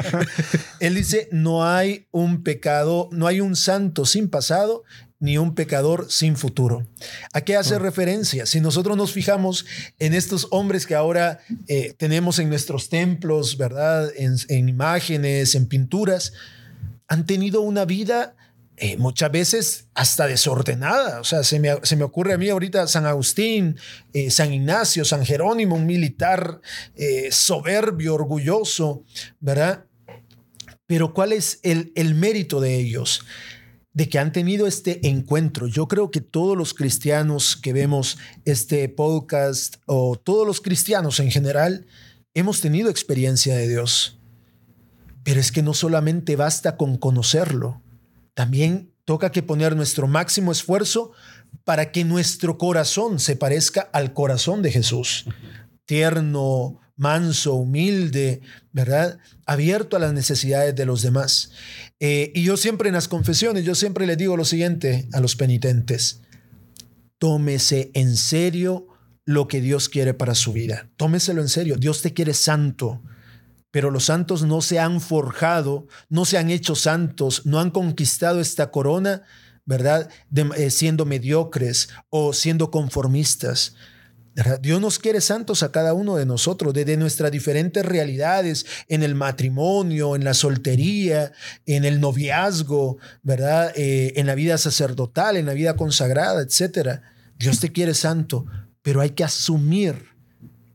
Él 0.80 0.94
dice, 0.94 1.28
no 1.30 1.66
hay 1.66 2.06
un 2.10 2.42
pecado, 2.42 3.08
no 3.12 3.26
hay 3.26 3.40
un 3.40 3.54
santo 3.54 4.06
sin 4.06 4.28
pasado 4.28 4.84
ni 5.22 5.38
un 5.38 5.54
pecador 5.54 6.10
sin 6.10 6.36
futuro. 6.36 6.84
¿A 7.32 7.42
qué 7.42 7.54
hace 7.54 7.78
referencia? 7.78 8.44
Si 8.44 8.60
nosotros 8.60 8.96
nos 8.96 9.12
fijamos 9.12 9.64
en 10.00 10.14
estos 10.14 10.48
hombres 10.50 10.84
que 10.84 10.96
ahora 10.96 11.38
eh, 11.68 11.94
tenemos 11.96 12.40
en 12.40 12.48
nuestros 12.48 12.88
templos, 12.88 13.56
¿verdad? 13.56 14.10
En, 14.16 14.68
imágenes, 14.68 15.54
en 15.54 15.66
pinturas, 15.66 16.32
han 17.06 17.24
tenido 17.24 17.60
una 17.60 17.84
vida 17.84 18.34
eh, 18.76 18.96
muchas 18.96 19.30
veces 19.30 19.86
hasta 19.94 20.26
desordenada. 20.26 21.20
O 21.20 21.24
sea, 21.24 21.44
se 21.44 21.60
me, 21.60 22.02
ocurre 22.02 22.34
a 22.34 22.38
mí 22.38 22.48
ahorita 22.48 22.88
San 22.88 23.06
Agustín, 23.06 23.76
eh, 24.12 24.28
San 24.28 24.52
Ignacio, 24.52 25.04
San 25.04 25.24
Jerónimo, 25.24 25.76
un 25.76 25.86
militar 25.86 26.60
soberbio, 27.30 28.14
orgulloso, 28.14 29.04
¿verdad? 29.38 29.84
Pero 30.86 31.14
¿cuál 31.14 31.32
es 31.32 31.60
el, 31.62 31.92
el 31.94 32.16
mérito 32.16 32.60
de 32.60 32.74
ellos? 32.74 33.24
De 33.94 34.08
que 34.08 34.18
han 34.18 34.32
tenido 34.32 34.66
este 34.66 35.06
encuentro. 35.08 35.66
Yo 35.66 35.86
creo 35.86 36.10
que 36.10 36.20
todos 36.20 36.56
los 36.56 36.74
cristianos 36.74 37.56
que 37.56 37.72
vemos 37.72 38.18
este 38.44 38.88
podcast 38.88 39.76
o 39.86 40.16
todos 40.16 40.46
los 40.46 40.60
cristianos 40.60 41.20
en 41.20 41.30
general 41.30 41.86
hemos 42.34 42.60
tenido 42.60 42.90
experiencia 42.90 43.54
de 43.54 43.68
Dios. 43.68 44.18
Pero 45.24 45.40
es 45.40 45.52
que 45.52 45.62
no 45.62 45.74
solamente 45.74 46.36
basta 46.36 46.76
con 46.76 46.96
conocerlo, 46.96 47.82
también 48.34 48.92
toca 49.04 49.30
que 49.30 49.42
poner 49.42 49.76
nuestro 49.76 50.08
máximo 50.08 50.52
esfuerzo 50.52 51.12
para 51.64 51.92
que 51.92 52.04
nuestro 52.04 52.58
corazón 52.58 53.18
se 53.18 53.36
parezca 53.36 53.82
al 53.92 54.14
corazón 54.14 54.62
de 54.62 54.72
Jesús. 54.72 55.26
Tierno, 55.84 56.80
manso, 56.96 57.54
humilde, 57.54 58.40
¿verdad? 58.72 59.18
Abierto 59.46 59.96
a 59.96 60.00
las 60.00 60.12
necesidades 60.12 60.74
de 60.74 60.86
los 60.86 61.02
demás. 61.02 61.50
Eh, 62.00 62.32
y 62.34 62.44
yo 62.44 62.56
siempre 62.56 62.88
en 62.88 62.94
las 62.94 63.08
confesiones, 63.08 63.64
yo 63.64 63.74
siempre 63.74 64.06
les 64.06 64.18
digo 64.18 64.36
lo 64.36 64.44
siguiente 64.44 65.08
a 65.12 65.20
los 65.20 65.36
penitentes, 65.36 66.22
tómese 67.18 67.90
en 67.94 68.16
serio 68.16 68.88
lo 69.24 69.48
que 69.48 69.60
Dios 69.60 69.88
quiere 69.88 70.14
para 70.14 70.34
su 70.34 70.52
vida. 70.52 70.90
Tómeselo 70.96 71.40
en 71.42 71.48
serio. 71.48 71.76
Dios 71.76 72.02
te 72.02 72.12
quiere 72.12 72.34
santo, 72.34 73.02
pero 73.70 73.90
los 73.90 74.04
santos 74.04 74.42
no 74.42 74.60
se 74.60 74.78
han 74.78 75.00
forjado, 75.00 75.86
no 76.08 76.24
se 76.24 76.38
han 76.38 76.50
hecho 76.50 76.74
santos, 76.74 77.46
no 77.46 77.60
han 77.60 77.70
conquistado 77.70 78.40
esta 78.40 78.70
corona, 78.70 79.22
¿verdad? 79.64 80.10
Eh, 80.56 80.70
siendo 80.70 81.04
mediocres 81.04 81.88
o 82.10 82.32
siendo 82.32 82.70
conformistas. 82.70 83.74
Dios 84.60 84.80
nos 84.80 84.98
quiere 84.98 85.20
santos 85.20 85.62
a 85.62 85.72
cada 85.72 85.92
uno 85.92 86.16
de 86.16 86.24
nosotros, 86.24 86.72
desde 86.72 86.96
nuestras 86.96 87.30
diferentes 87.30 87.84
realidades, 87.84 88.64
en 88.88 89.02
el 89.02 89.14
matrimonio, 89.14 90.16
en 90.16 90.24
la 90.24 90.34
soltería, 90.34 91.32
en 91.66 91.84
el 91.84 92.00
noviazgo, 92.00 92.98
¿verdad? 93.22 93.72
Eh, 93.76 94.14
en 94.16 94.26
la 94.26 94.34
vida 94.34 94.56
sacerdotal, 94.56 95.36
en 95.36 95.46
la 95.46 95.54
vida 95.54 95.76
consagrada, 95.76 96.42
etc. 96.42 97.00
Dios 97.38 97.60
te 97.60 97.72
quiere 97.72 97.94
santo, 97.94 98.46
pero 98.82 99.00
hay 99.00 99.10
que 99.10 99.24
asumir 99.24 100.12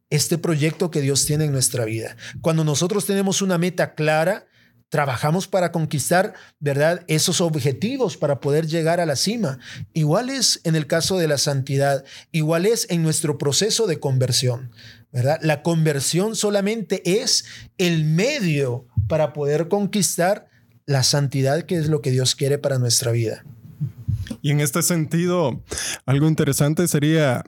este 0.09 0.37
proyecto 0.37 0.91
que 0.91 1.01
Dios 1.01 1.25
tiene 1.25 1.45
en 1.45 1.51
nuestra 1.51 1.83
vida. 1.85 2.15
Cuando 2.41 2.63
nosotros 2.63 3.05
tenemos 3.05 3.41
una 3.41 3.57
meta 3.57 3.93
clara, 3.95 4.45
trabajamos 4.89 5.47
para 5.47 5.71
conquistar, 5.71 6.33
¿verdad? 6.59 7.03
Esos 7.07 7.41
objetivos 7.41 8.17
para 8.17 8.39
poder 8.39 8.67
llegar 8.67 8.99
a 8.99 9.05
la 9.05 9.15
cima. 9.15 9.59
Igual 9.93 10.29
es 10.29 10.61
en 10.63 10.75
el 10.75 10.87
caso 10.87 11.17
de 11.17 11.27
la 11.27 11.37
santidad, 11.37 12.05
igual 12.31 12.65
es 12.65 12.87
en 12.89 13.03
nuestro 13.03 13.37
proceso 13.37 13.87
de 13.87 13.99
conversión, 13.99 14.71
¿verdad? 15.11 15.39
La 15.41 15.61
conversión 15.61 16.35
solamente 16.35 17.21
es 17.21 17.45
el 17.77 18.05
medio 18.05 18.87
para 19.07 19.33
poder 19.33 19.67
conquistar 19.67 20.49
la 20.85 21.03
santidad 21.03 21.63
que 21.63 21.75
es 21.75 21.87
lo 21.87 22.01
que 22.01 22.11
Dios 22.11 22.35
quiere 22.35 22.57
para 22.57 22.79
nuestra 22.79 23.11
vida. 23.11 23.43
Y 24.41 24.51
en 24.51 24.61
este 24.61 24.81
sentido, 24.81 25.61
algo 26.05 26.27
interesante 26.27 26.87
sería 26.87 27.43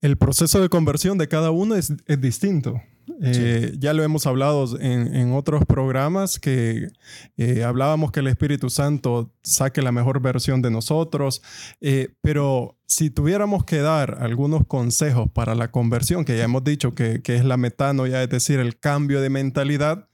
el 0.00 0.16
proceso 0.16 0.60
de 0.62 0.70
conversión 0.70 1.18
de 1.18 1.28
cada 1.28 1.50
uno 1.50 1.74
es, 1.74 1.92
es 2.06 2.20
distinto. 2.20 2.80
Eh, 3.22 3.74
ya 3.78 3.92
lo 3.92 4.02
hemos 4.02 4.26
hablado 4.26 4.80
en, 4.80 5.32
otros 5.32 5.66
programas 5.66 6.38
que 6.38 6.88
eh, 7.36 7.64
hablábamos 7.64 8.12
que 8.12 8.20
el 8.20 8.28
Espíritu 8.28 8.70
Santo 8.70 9.30
saque 9.42 9.82
la 9.82 9.92
mejor 9.92 10.22
versión 10.22 10.62
de 10.62 10.70
nosotros, 10.70 11.42
eh, 11.82 12.14
pero 12.22 12.78
si 12.86 13.10
tuviéramos 13.10 13.64
que 13.64 13.78
dar 13.78 14.18
algunos 14.20 14.66
consejos 14.66 15.30
para 15.30 15.54
la 15.54 15.70
conversión, 15.70 16.24
que 16.24 16.36
ya 16.36 16.44
hemos 16.44 16.64
dicho 16.64 16.94
que, 16.94 17.20
es 17.22 17.44
la 17.44 17.58
metanoia, 17.58 18.22
es 18.22 18.30
decir, 18.30 18.58
el 18.58 18.78
cambio 18.78 19.20
de 19.20 19.28
mentalidad, 19.28 20.08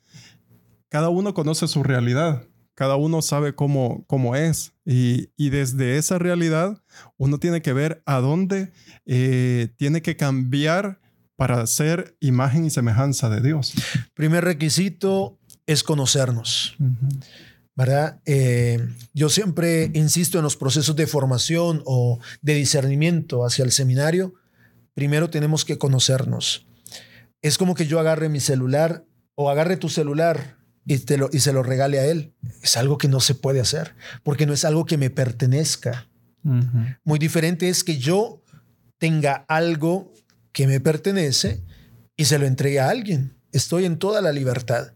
cada 0.89 1.09
uno 1.09 1.33
conoce 1.33 1.69
su 1.69 1.85
realidad, 1.85 2.43
cada 2.75 2.97
uno 2.97 3.23
sabe 3.23 3.55
cómo, 3.55 4.05
cómo 4.09 4.35
es. 4.35 4.75
Y, 4.85 5.29
desde 5.37 5.97
esa 5.97 6.19
realidad 6.19 6.83
uno 7.17 7.39
tiene 7.39 7.63
que 7.63 7.73
ver 7.73 8.03
a 8.05 8.19
dónde 8.21 8.73
tiene 9.05 10.03
que 10.03 10.17
cambiar 10.17 11.01
para 11.37 11.67
ser 11.67 12.17
imagen 12.21 12.65
y 12.65 12.71
semejanza 12.71 13.29
de 13.29 13.41
Dios? 13.41 13.75
Primer 14.15 14.45
requisito 14.45 15.39
es 15.67 15.83
conocernos. 15.83 16.77
¿Verdad? 17.75 18.21
Eh, 18.25 18.79
yo 19.13 19.29
siempre 19.29 19.91
insisto 19.93 20.39
en 20.39 20.45
los 20.45 20.57
procesos 20.57 20.97
de 20.97 21.07
formación 21.07 21.83
o 21.85 22.19
de 22.41 22.55
discernimiento 22.55 23.45
hacia 23.45 23.65
el 23.65 23.71
seminario. 23.71 24.35
Primero 24.95 25.29
tenemos 25.29 25.67
que 25.67 25.77
conocernos. 25.77 26.67
Es 27.43 27.59
como 27.59 27.75
que 27.75 27.87
yo 27.87 28.01
agarre 28.01 28.31
mi 28.31 28.41
celular 28.41 29.05
o 29.35 29.51
agarre 29.51 29.77
tu 29.77 29.91
celular 29.91 30.57
y, 30.87 30.99
te 30.99 31.19
lo, 31.19 31.29
y 31.33 31.41
se 31.41 31.53
lo 31.53 31.63
regale 31.63 31.99
a 31.99 32.07
él. 32.07 32.33
Es 32.63 32.79
algo 32.79 32.97
que 32.97 33.09
no 33.09 33.21
se 33.21 33.35
puede 33.35 33.61
hacer 33.61 33.95
porque 34.23 34.47
no 34.47 34.55
es 34.55 34.65
algo 34.65 34.87
que 34.87 34.97
me 34.97 35.11
pertenezca. 35.11 36.09
Muy 37.03 37.19
diferente 37.19 37.69
es 37.69 37.83
que 37.83 37.99
yo 37.99 38.41
tenga 38.99 39.45
algo 39.49 40.15
que 40.57 40.67
me 40.67 40.81
pertenece 40.81 41.63
y 42.17 42.25
se 42.25 42.39
lo 42.39 42.47
entregue 42.47 42.81
a 42.81 42.89
alguien. 42.89 43.39
Estoy 43.53 43.85
en 43.85 43.99
toda 43.99 44.23
la 44.23 44.33
libertad. 44.33 44.95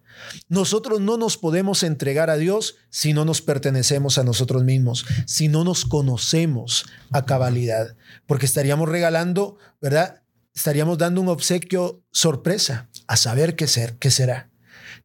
Nosotros 0.48 1.02
no 1.02 1.18
nos 1.18 1.36
podemos 1.36 1.82
entregar 1.82 2.30
a 2.30 2.38
Dios 2.38 2.76
si 2.88 3.12
no 3.12 3.26
nos 3.26 3.42
pertenecemos 3.42 4.16
a 4.16 4.24
nosotros 4.24 4.64
mismos, 4.64 5.04
si 5.26 5.48
no 5.48 5.62
nos 5.62 5.84
conocemos 5.84 6.86
a 7.12 7.26
cabalidad, 7.26 7.94
porque 8.24 8.46
estaríamos 8.46 8.88
regalando, 8.88 9.58
¿verdad? 9.82 10.22
Estaríamos 10.54 10.96
dando 10.96 11.20
un 11.20 11.28
obsequio 11.28 12.02
sorpresa 12.10 12.88
a 13.06 13.18
saber 13.18 13.54
qué 13.54 13.66
ser, 13.66 13.98
qué 13.98 14.10
será. 14.10 14.50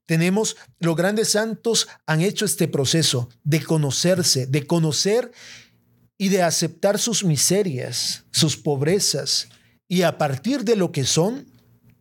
Tenemos, 0.05 0.55
los 0.79 0.95
grandes 0.95 1.31
santos 1.31 1.89
han 2.05 2.21
hecho 2.21 2.45
este 2.45 2.69
proceso 2.69 3.27
de 3.43 3.62
conocerse, 3.62 4.47
de 4.47 4.65
conocer 4.65 5.33
y 6.17 6.29
de 6.29 6.43
aceptar 6.43 6.97
sus 6.97 7.25
miserias, 7.25 8.24
sus 8.31 8.55
pobrezas, 8.55 9.50
y 9.88 10.01
a 10.04 10.18
partir 10.18 10.63
de 10.63 10.75
lo 10.75 10.92
que 10.92 11.06
son, 11.06 11.46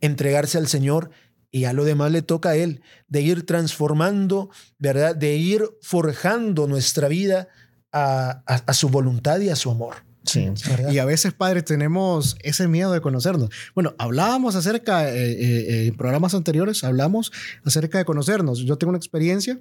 entregarse 0.00 0.58
al 0.58 0.68
Señor 0.68 1.10
y 1.50 1.64
a 1.64 1.72
lo 1.72 1.84
demás 1.84 2.10
le 2.10 2.22
toca 2.22 2.50
a 2.50 2.56
Él, 2.56 2.82
de 3.08 3.22
ir 3.22 3.46
transformando, 3.46 4.50
¿verdad? 4.78 5.14
De 5.14 5.36
ir 5.36 5.62
forjando 5.82 6.66
nuestra 6.66 7.08
vida 7.08 7.48
a, 7.92 8.72
su 8.72 8.88
voluntad 8.88 9.38
y 9.38 9.50
a 9.50 9.56
su 9.56 9.70
amor. 9.70 9.96
Sí. 10.24 10.48
Y 10.90 10.98
a 10.98 11.04
veces, 11.04 11.34
padre, 11.34 11.62
tenemos 11.62 12.36
ese 12.42 12.66
miedo 12.66 12.92
de 12.92 13.00
conocernos. 13.00 13.50
Bueno, 13.74 13.94
hablábamos 13.98 14.54
acerca, 14.54 15.08
eh, 15.10 15.32
eh, 15.32 15.66
eh, 15.68 15.86
en 15.88 15.96
programas 15.96 16.34
anteriores, 16.34 16.82
hablamos 16.82 17.30
acerca 17.64 17.98
de 17.98 18.04
conocernos. 18.04 18.60
Yo 18.60 18.78
tengo 18.78 18.90
una 18.90 18.98
experiencia 18.98 19.58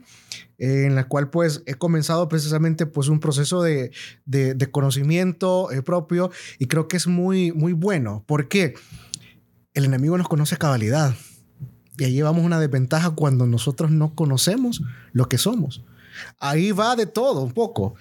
en 0.57 0.95
la 0.95 1.07
cual, 1.07 1.29
pues, 1.29 1.63
he 1.65 1.73
comenzado 1.73 2.29
precisamente, 2.29 2.85
pues, 2.85 3.09
un 3.09 3.19
proceso 3.19 3.61
de, 3.61 3.91
de, 4.25 4.53
de 4.53 4.71
conocimiento 4.71 5.69
propio 5.85 6.31
y 6.59 6.67
creo 6.67 6.87
que 6.87 6.97
es 6.97 7.07
muy, 7.07 7.51
muy 7.51 7.73
bueno. 7.73 8.23
¿Por 8.25 8.47
qué? 8.47 8.75
El 9.73 9.85
enemigo 9.85 10.17
nos 10.17 10.29
conoce 10.29 10.55
a 10.55 10.59
cabalidad. 10.59 11.13
Y 11.97 12.05
ahí 12.05 12.13
llevamos 12.13 12.43
una 12.43 12.59
desventaja 12.59 13.11
cuando 13.11 13.45
nosotros 13.45 13.91
no 13.91 14.15
conocemos 14.15 14.81
lo 15.11 15.27
que 15.27 15.37
somos. 15.37 15.83
Ahí 16.39 16.71
va 16.71 16.95
de 16.95 17.05
todo 17.05 17.41
un 17.41 17.51
poco. 17.51 17.95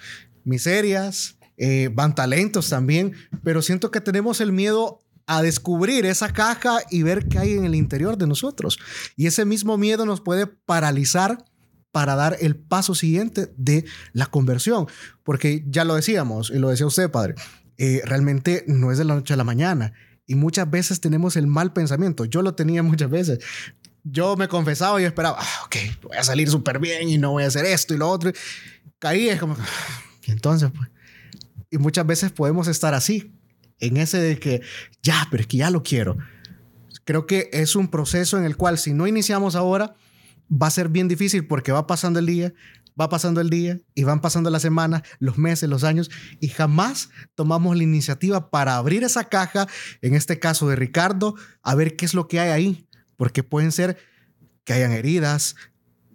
Miserias, 0.45 1.37
eh, 1.65 1.91
van 1.95 2.13
talentos 2.13 2.69
también, 2.69 3.13
pero 3.45 3.63
siento 3.63 3.93
que 3.93 4.01
tenemos 4.01 4.41
el 4.41 4.51
miedo 4.51 4.99
a 5.27 5.43
descubrir 5.43 6.07
esa 6.07 6.33
caja 6.33 6.81
y 6.91 7.05
ver 7.05 7.29
qué 7.29 7.39
hay 7.39 7.53
en 7.53 7.65
el 7.65 7.77
interior 7.77 8.19
de 8.19 8.27
nosotros. 8.27 8.81
Y 9.15 9.29
ese 9.29 9.45
mismo 9.45 9.79
miedo 9.79 10.05
nos 10.05 10.21
puede 10.21 10.49
paralizar 10.49 11.45
para 11.93 12.17
dar 12.17 12.37
el 12.41 12.57
paso 12.57 12.97
siguiente 12.97 13.55
de 13.57 13.85
la 14.13 14.27
conversión. 14.27 14.89
Porque 15.23 15.63
ya 15.69 15.85
lo 15.85 15.95
decíamos, 15.95 16.51
y 16.51 16.59
lo 16.59 16.69
decía 16.69 16.85
usted, 16.85 17.13
padre, 17.13 17.37
eh, 17.79 18.03
realmente 18.07 18.65
no 18.67 18.91
es 18.91 18.99
de 18.99 19.05
la 19.05 19.15
noche 19.15 19.35
a 19.35 19.37
la 19.37 19.45
mañana. 19.45 19.93
Y 20.27 20.35
muchas 20.35 20.69
veces 20.69 21.01
tenemos 21.01 21.37
el 21.37 21.47
mal 21.47 21.73
pensamiento. 21.73 22.25
Yo 22.25 22.43
lo 22.43 22.57
tenía 22.57 22.83
muchas 22.83 23.09
veces. 23.09 23.39
Yo 24.03 24.35
me 24.37 24.49
confesaba 24.49 25.01
y 25.01 25.05
esperaba, 25.05 25.37
ah, 25.39 25.65
ok, 25.67 25.77
voy 26.03 26.17
a 26.17 26.25
salir 26.25 26.51
súper 26.51 26.81
bien 26.81 27.09
y 27.09 27.19
no 27.19 27.31
voy 27.31 27.45
a 27.45 27.47
hacer 27.47 27.67
esto 27.67 27.95
y 27.95 27.99
lo 27.99 28.11
otro. 28.11 28.33
Caí, 28.99 29.29
es 29.29 29.39
como, 29.39 29.57
entonces, 30.27 30.69
pues. 30.77 30.89
Y 31.73 31.79
muchas 31.79 32.07
veces 32.07 32.31
podemos 32.31 32.69
estar 32.69 32.95
así, 32.95 33.33
en 33.81 33.97
ese 33.97 34.19
de 34.19 34.39
que, 34.39 34.61
ya, 35.03 35.27
pero 35.31 35.41
es 35.41 35.47
que 35.49 35.57
ya 35.57 35.71
lo 35.71 35.83
quiero. 35.83 36.19
Creo 37.05 37.27
que 37.27 37.49
es 37.53 37.75
un 37.75 37.89
proceso 37.89 38.39
en 38.39 38.45
el 38.45 38.57
cual 38.57 38.79
si 38.79 38.93
no 38.93 39.07
iniciamos 39.07 39.57
ahora, 39.57 39.97
va 40.51 40.67
a 40.67 40.71
ser 40.71 40.91
bien 40.91 41.09
difícil 41.09 41.47
porque 41.47 41.73
va 41.73 41.87
pasando 41.87 42.19
el 42.19 42.27
día, 42.27 42.53
va 43.01 43.09
pasando 43.09 43.41
el 43.41 43.49
día 43.49 43.81
y 43.95 44.05
van 44.05 44.21
pasando 44.21 44.51
las 44.51 44.61
semanas, 44.61 45.03
los 45.19 45.39
meses, 45.39 45.69
los 45.69 45.83
años 45.83 46.11
y 46.41 46.49
jamás 46.49 47.09
tomamos 47.35 47.75
la 47.75 47.83
iniciativa 47.85 48.51
para 48.51 48.77
abrir 48.77 49.03
esa 49.03 49.25
caja, 49.25 49.67
en 50.03 50.15
este 50.15 50.39
caso 50.39 50.69
de 50.69 50.77
Ricardo, 50.77 51.35
a 51.63 51.75
ver 51.75 51.97
qué 51.97 52.05
es 52.05 52.13
lo 52.13 52.29
que 52.29 52.39
hay 52.39 52.51
ahí, 52.51 52.89
porque 53.17 53.43
pueden 53.43 53.73
ser 53.73 53.97
que 54.65 54.75
hayan 54.75 54.93
heridas, 54.93 55.57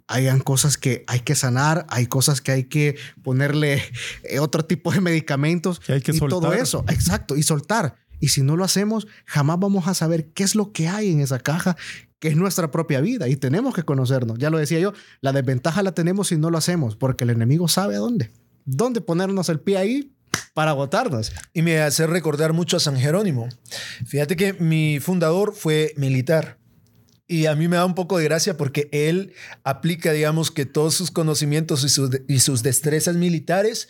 hayan 0.08 0.40
cosas 0.40 0.78
que 0.78 1.04
hay 1.06 1.20
que 1.20 1.34
sanar, 1.34 1.86
hay 1.90 2.06
cosas 2.06 2.40
que 2.40 2.52
hay 2.52 2.64
que 2.64 2.96
ponerle 3.22 3.82
eh, 4.24 4.40
otro 4.40 4.64
tipo 4.64 4.90
de 4.90 5.00
medicamentos 5.00 5.80
que 5.80 5.92
hay 5.92 6.00
que 6.00 6.12
y 6.12 6.18
todo 6.18 6.52
eso, 6.52 6.84
exacto, 6.88 7.36
y 7.36 7.42
soltar. 7.42 7.94
Y 8.20 8.28
si 8.28 8.42
no 8.42 8.56
lo 8.56 8.64
hacemos, 8.64 9.06
jamás 9.26 9.60
vamos 9.60 9.86
a 9.86 9.94
saber 9.94 10.32
qué 10.32 10.42
es 10.42 10.54
lo 10.56 10.72
que 10.72 10.88
hay 10.88 11.12
en 11.12 11.20
esa 11.20 11.38
caja, 11.38 11.76
que 12.18 12.28
es 12.28 12.36
nuestra 12.36 12.70
propia 12.70 13.00
vida 13.00 13.28
y 13.28 13.36
tenemos 13.36 13.74
que 13.74 13.84
conocernos. 13.84 14.38
Ya 14.38 14.50
lo 14.50 14.58
decía 14.58 14.80
yo, 14.80 14.92
la 15.20 15.32
desventaja 15.32 15.82
la 15.82 15.92
tenemos 15.92 16.28
si 16.28 16.36
no 16.36 16.50
lo 16.50 16.58
hacemos, 16.58 16.96
porque 16.96 17.24
el 17.24 17.30
enemigo 17.30 17.68
sabe 17.68 17.94
a 17.94 17.98
dónde, 17.98 18.32
dónde 18.64 19.00
ponernos 19.00 19.48
el 19.50 19.60
pie 19.60 19.78
ahí 19.78 20.12
para 20.54 20.72
agotarnos. 20.72 21.32
Y 21.52 21.62
me 21.62 21.80
hace 21.80 22.06
recordar 22.06 22.52
mucho 22.52 22.76
a 22.76 22.80
San 22.80 22.96
Jerónimo. 22.96 23.48
Fíjate 24.06 24.34
que 24.34 24.54
mi 24.54 24.98
fundador 25.00 25.54
fue 25.54 25.92
militar. 25.96 26.57
Y 27.28 27.46
a 27.46 27.54
mí 27.54 27.68
me 27.68 27.76
da 27.76 27.84
un 27.84 27.94
poco 27.94 28.18
de 28.18 28.24
gracia 28.24 28.56
porque 28.56 28.88
él 28.90 29.34
aplica, 29.62 30.12
digamos, 30.12 30.50
que 30.50 30.64
todos 30.64 30.94
sus 30.94 31.10
conocimientos 31.10 31.84
y 31.84 31.90
sus, 31.90 32.10
y 32.26 32.38
sus 32.40 32.62
destrezas 32.62 33.16
militares 33.16 33.88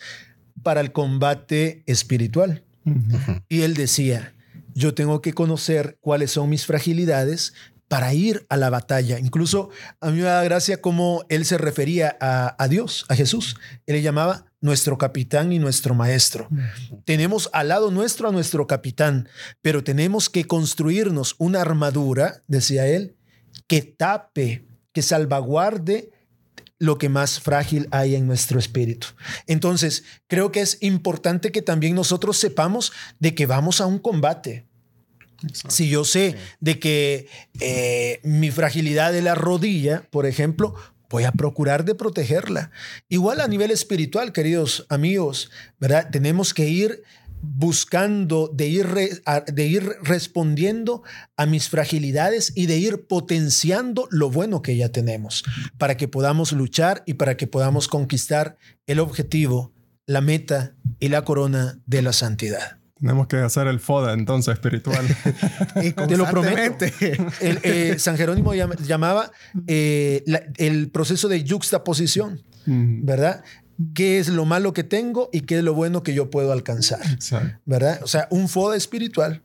para 0.61 0.81
el 0.81 0.91
combate 0.91 1.83
espiritual. 1.85 2.63
Y 3.47 3.61
él 3.61 3.75
decía, 3.75 4.33
yo 4.73 4.93
tengo 4.93 5.21
que 5.21 5.33
conocer 5.33 5.97
cuáles 6.01 6.31
son 6.31 6.49
mis 6.49 6.65
fragilidades 6.65 7.53
para 7.87 8.13
ir 8.13 8.45
a 8.49 8.57
la 8.57 8.69
batalla. 8.69 9.19
Incluso 9.19 9.69
a 10.01 10.11
mí 10.11 10.17
me 10.17 10.23
da 10.23 10.43
gracia 10.43 10.81
cómo 10.81 11.25
él 11.29 11.45
se 11.45 11.57
refería 11.57 12.17
a, 12.19 12.61
a 12.61 12.67
Dios, 12.67 13.05
a 13.09 13.15
Jesús. 13.15 13.55
Él 13.87 13.95
le 13.95 14.01
llamaba 14.01 14.45
nuestro 14.61 14.97
capitán 14.97 15.51
y 15.51 15.59
nuestro 15.59 15.95
maestro. 15.95 16.49
Tenemos 17.05 17.49
al 17.53 17.69
lado 17.69 17.91
nuestro 17.91 18.29
a 18.29 18.31
nuestro 18.31 18.67
capitán, 18.67 19.29
pero 19.61 19.83
tenemos 19.83 20.29
que 20.29 20.45
construirnos 20.45 21.35
una 21.37 21.61
armadura, 21.61 22.43
decía 22.47 22.85
él, 22.87 23.15
que 23.69 23.83
tape, 23.83 24.65
que 24.91 25.01
salvaguarde 25.03 26.09
lo 26.79 26.97
que 26.97 27.07
más 27.07 27.39
frágil 27.39 27.87
hay 27.91 28.15
en 28.15 28.25
nuestro 28.25 28.57
espíritu. 28.57 29.07
Entonces, 29.47 30.03
creo 30.27 30.51
que 30.51 30.61
es 30.61 30.79
importante 30.81 31.51
que 31.51 31.61
también 31.61 31.93
nosotros 31.93 32.37
sepamos 32.37 32.91
de 33.19 33.35
que 33.35 33.45
vamos 33.45 33.79
a 33.79 33.85
un 33.85 33.99
combate. 33.99 34.65
Si 35.67 35.87
yo 35.87 36.03
sé 36.03 36.35
de 36.59 36.79
que 36.79 37.27
eh, 37.59 38.19
mi 38.23 38.49
fragilidad 38.49 39.13
de 39.13 39.21
la 39.21 39.35
rodilla, 39.35 40.07
por 40.09 40.25
ejemplo, 40.25 40.73
voy 41.09 41.25
a 41.25 41.31
procurar 41.31 41.85
de 41.85 41.95
protegerla. 41.95 42.71
Igual 43.07 43.39
a 43.39 43.47
nivel 43.47 43.71
espiritual, 43.71 44.33
queridos 44.33 44.85
amigos, 44.89 45.51
¿verdad? 45.79 46.09
Tenemos 46.11 46.53
que 46.53 46.67
ir 46.69 47.03
buscando 47.41 48.49
de 48.53 48.67
ir, 48.67 48.87
de 48.87 49.67
ir 49.67 49.95
respondiendo 50.03 51.03
a 51.37 51.45
mis 51.45 51.69
fragilidades 51.69 52.51
y 52.55 52.65
de 52.65 52.77
ir 52.77 53.07
potenciando 53.07 54.07
lo 54.11 54.29
bueno 54.29 54.61
que 54.61 54.75
ya 54.75 54.89
tenemos 54.89 55.43
para 55.77 55.97
que 55.97 56.07
podamos 56.07 56.51
luchar 56.51 57.03
y 57.05 57.15
para 57.15 57.37
que 57.37 57.47
podamos 57.47 57.87
conquistar 57.87 58.57
el 58.87 58.99
objetivo, 58.99 59.73
la 60.05 60.21
meta 60.21 60.75
y 60.99 61.09
la 61.09 61.23
corona 61.23 61.79
de 61.85 62.01
la 62.01 62.13
santidad. 62.13 62.79
Tenemos 62.99 63.27
que 63.27 63.37
hacer 63.37 63.67
el 63.67 63.79
FODA 63.79 64.11
entonces 64.13 64.53
espiritual. 64.53 65.05
Te 66.07 66.17
lo 66.17 66.29
prometo. 66.29 66.85
Eh, 67.39 67.95
San 67.97 68.17
Jerónimo 68.17 68.53
llamaba 68.53 69.31
eh, 69.67 70.23
el 70.57 70.89
proceso 70.89 71.29
de 71.29 71.43
yuxtaposición, 71.43 72.43
¿verdad? 72.65 73.43
Qué 73.93 74.19
es 74.19 74.29
lo 74.29 74.45
malo 74.45 74.73
que 74.73 74.83
tengo 74.83 75.29
y 75.31 75.41
qué 75.41 75.59
es 75.59 75.63
lo 75.63 75.73
bueno 75.73 76.03
que 76.03 76.13
yo 76.13 76.29
puedo 76.29 76.51
alcanzar. 76.51 77.01
¿Verdad? 77.65 77.99
O 78.03 78.07
sea, 78.07 78.27
un 78.29 78.47
foda 78.49 78.75
espiritual. 78.75 79.41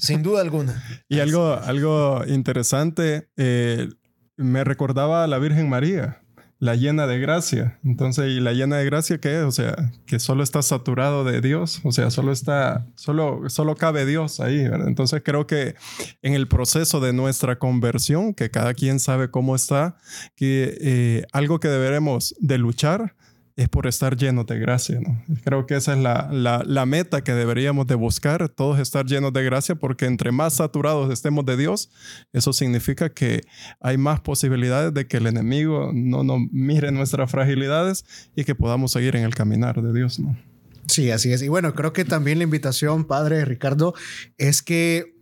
Sin 0.00 0.22
duda 0.22 0.40
alguna. 0.40 0.82
Y 1.08 1.20
algo, 1.20 1.54
algo 1.54 2.22
interesante, 2.26 3.28
eh, 3.36 3.88
me 4.36 4.64
recordaba 4.64 5.24
a 5.24 5.26
la 5.26 5.38
Virgen 5.38 5.68
María, 5.68 6.22
la 6.58 6.76
llena 6.76 7.08
de 7.08 7.18
gracia. 7.18 7.78
Entonces, 7.84 8.30
¿y 8.30 8.40
la 8.40 8.52
llena 8.52 8.76
de 8.76 8.84
gracia 8.84 9.18
qué 9.18 9.40
es? 9.40 9.44
O 9.44 9.50
sea, 9.50 9.92
que 10.06 10.20
solo 10.20 10.44
está 10.44 10.62
saturado 10.62 11.24
de 11.24 11.40
Dios, 11.40 11.80
o 11.82 11.90
sea, 11.90 12.10
solo 12.10 12.30
está, 12.30 12.86
solo, 12.94 13.48
solo 13.48 13.74
cabe 13.74 14.06
Dios 14.06 14.38
ahí, 14.38 14.68
¿verdad? 14.68 14.86
Entonces, 14.86 15.22
creo 15.24 15.46
que 15.46 15.74
en 16.22 16.34
el 16.34 16.46
proceso 16.46 17.00
de 17.00 17.12
nuestra 17.12 17.58
conversión, 17.58 18.32
que 18.32 18.50
cada 18.50 18.74
quien 18.74 19.00
sabe 19.00 19.30
cómo 19.30 19.56
está, 19.56 19.96
que 20.36 20.78
eh, 20.80 21.24
algo 21.32 21.58
que 21.58 21.68
deberemos 21.68 22.34
de 22.38 22.58
luchar 22.58 23.16
es 23.56 23.68
por 23.68 23.86
estar 23.86 24.16
llenos 24.16 24.46
de 24.46 24.58
gracia. 24.58 25.00
¿no? 25.00 25.22
Creo 25.44 25.66
que 25.66 25.76
esa 25.76 25.92
es 25.92 25.98
la, 25.98 26.28
la, 26.64 26.86
meta 26.86 27.22
que 27.22 27.32
deberíamos 27.32 27.86
de 27.86 27.94
buscar, 27.94 28.48
todos 28.48 28.78
estar 28.78 29.06
llenos 29.06 29.32
de 29.32 29.44
gracia, 29.44 29.74
porque 29.74 30.06
entre 30.06 30.32
más 30.32 30.54
saturados 30.54 31.12
estemos 31.12 31.44
de 31.44 31.56
Dios, 31.56 31.90
eso 32.32 32.52
significa 32.52 33.10
que 33.10 33.42
hay 33.80 33.98
más 33.98 34.20
posibilidades 34.20 34.92
de 34.94 35.06
que 35.06 35.18
el 35.18 35.26
enemigo 35.26 35.90
no 35.94 36.24
nos 36.24 36.40
mire 36.50 36.90
nuestras 36.92 37.30
fragilidades 37.30 38.04
y 38.34 38.44
que 38.44 38.54
podamos 38.54 38.92
seguir 38.92 39.16
en 39.16 39.24
el 39.24 39.34
caminar 39.34 39.80
de 39.82 39.92
Dios. 39.92 40.18
¿no? 40.18 40.36
Sí, 40.86 41.10
así 41.10 41.32
es. 41.32 41.42
Y 41.42 41.48
bueno, 41.48 41.74
creo 41.74 41.92
que 41.92 42.04
también 42.04 42.38
la 42.38 42.44
invitación, 42.44 43.04
Padre 43.04 43.44
Ricardo, 43.44 43.94
es 44.38 44.62
que 44.62 45.14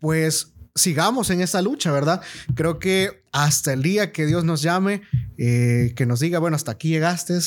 pues 0.00 0.52
sigamos 0.78 1.30
en 1.30 1.40
esa 1.40 1.60
lucha, 1.60 1.92
¿verdad? 1.92 2.22
Creo 2.54 2.78
que 2.78 3.22
hasta 3.32 3.72
el 3.72 3.82
día 3.82 4.12
que 4.12 4.26
Dios 4.26 4.44
nos 4.44 4.62
llame, 4.62 5.02
eh, 5.36 5.92
que 5.96 6.06
nos 6.06 6.20
diga, 6.20 6.38
bueno, 6.38 6.56
hasta 6.56 6.72
aquí 6.72 6.88
llegaste, 6.88 7.38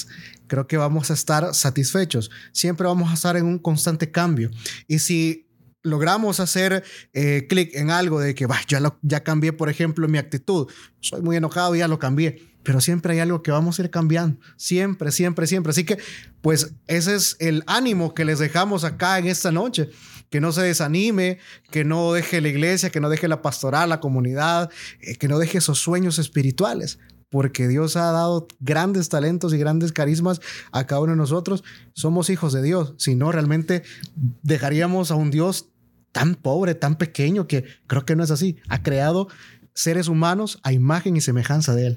creo 0.47 0.67
que 0.67 0.77
vamos 0.77 1.09
a 1.09 1.13
estar 1.13 1.53
satisfechos. 1.55 2.29
Siempre 2.51 2.85
vamos 2.85 3.09
a 3.09 3.15
estar 3.15 3.37
en 3.37 3.45
un 3.45 3.57
constante 3.57 4.11
cambio. 4.11 4.51
Y 4.87 4.99
si 4.99 5.47
logramos 5.83 6.39
hacer 6.39 6.83
eh, 7.13 7.47
clic 7.49 7.73
en 7.73 7.89
algo 7.89 8.19
de 8.19 8.35
que, 8.35 8.45
bah, 8.45 8.61
ya, 8.67 8.81
ya 9.01 9.23
cambié, 9.23 9.53
por 9.53 9.69
ejemplo, 9.69 10.07
mi 10.07 10.17
actitud, 10.17 10.67
soy 10.99 11.21
muy 11.21 11.35
enojado, 11.35 11.75
ya 11.75 11.87
lo 11.87 11.97
cambié, 11.97 12.51
pero 12.63 12.81
siempre 12.81 13.13
hay 13.13 13.19
algo 13.19 13.41
que 13.41 13.51
vamos 13.51 13.79
a 13.79 13.83
ir 13.83 13.89
cambiando, 13.89 14.39
siempre, 14.57 15.11
siempre, 15.11 15.47
siempre. 15.47 15.71
Así 15.71 15.83
que, 15.83 15.97
pues 16.41 16.73
ese 16.87 17.15
es 17.15 17.35
el 17.39 17.63
ánimo 17.65 18.13
que 18.13 18.25
les 18.25 18.37
dejamos 18.37 18.83
acá 18.83 19.17
en 19.17 19.27
esta 19.27 19.51
noche 19.51 19.89
que 20.31 20.41
no 20.41 20.51
se 20.53 20.61
desanime, 20.61 21.37
que 21.69 21.83
no 21.83 22.13
deje 22.13 22.41
la 22.41 22.47
iglesia, 22.47 22.89
que 22.89 23.01
no 23.01 23.09
deje 23.09 23.27
la 23.27 23.41
pastoral, 23.41 23.89
la 23.89 23.99
comunidad, 23.99 24.71
eh, 25.01 25.17
que 25.17 25.27
no 25.27 25.37
deje 25.37 25.59
esos 25.59 25.77
sueños 25.77 26.17
espirituales, 26.19 26.99
porque 27.29 27.67
Dios 27.67 27.97
ha 27.97 28.11
dado 28.11 28.47
grandes 28.61 29.09
talentos 29.09 29.53
y 29.53 29.57
grandes 29.57 29.91
carismas 29.91 30.39
a 30.71 30.87
cada 30.87 31.01
uno 31.01 31.11
de 31.11 31.17
nosotros. 31.17 31.63
Somos 31.93 32.29
hijos 32.29 32.53
de 32.53 32.63
Dios, 32.63 32.95
si 32.97 33.13
no 33.13 33.31
realmente 33.31 33.83
dejaríamos 34.41 35.11
a 35.11 35.15
un 35.15 35.31
Dios 35.31 35.67
tan 36.13 36.35
pobre, 36.35 36.75
tan 36.75 36.95
pequeño, 36.95 37.45
que 37.45 37.65
creo 37.87 38.05
que 38.05 38.15
no 38.15 38.23
es 38.23 38.31
así. 38.31 38.55
Ha 38.69 38.83
creado 38.83 39.27
seres 39.73 40.07
humanos 40.07 40.59
a 40.63 40.71
imagen 40.71 41.17
y 41.17 41.21
semejanza 41.21 41.75
de 41.75 41.87
Él. 41.87 41.95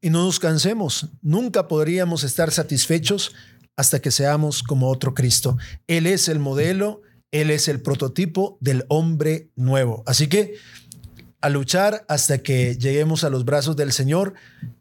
Y 0.00 0.08
no 0.08 0.24
nos 0.24 0.40
cansemos, 0.40 1.10
nunca 1.20 1.68
podríamos 1.68 2.24
estar 2.24 2.50
satisfechos 2.50 3.34
hasta 3.76 4.00
que 4.00 4.10
seamos 4.10 4.62
como 4.62 4.88
otro 4.88 5.12
Cristo. 5.12 5.58
Él 5.86 6.06
es 6.06 6.28
el 6.28 6.38
modelo, 6.38 7.02
él 7.30 7.50
es 7.50 7.68
el 7.68 7.80
prototipo 7.80 8.58
del 8.60 8.84
hombre 8.88 9.50
nuevo. 9.56 10.02
Así 10.06 10.28
que 10.28 10.54
a 11.40 11.48
luchar 11.48 12.04
hasta 12.08 12.38
que 12.38 12.76
lleguemos 12.76 13.24
a 13.24 13.30
los 13.30 13.44
brazos 13.44 13.76
del 13.76 13.92
Señor 13.92 14.34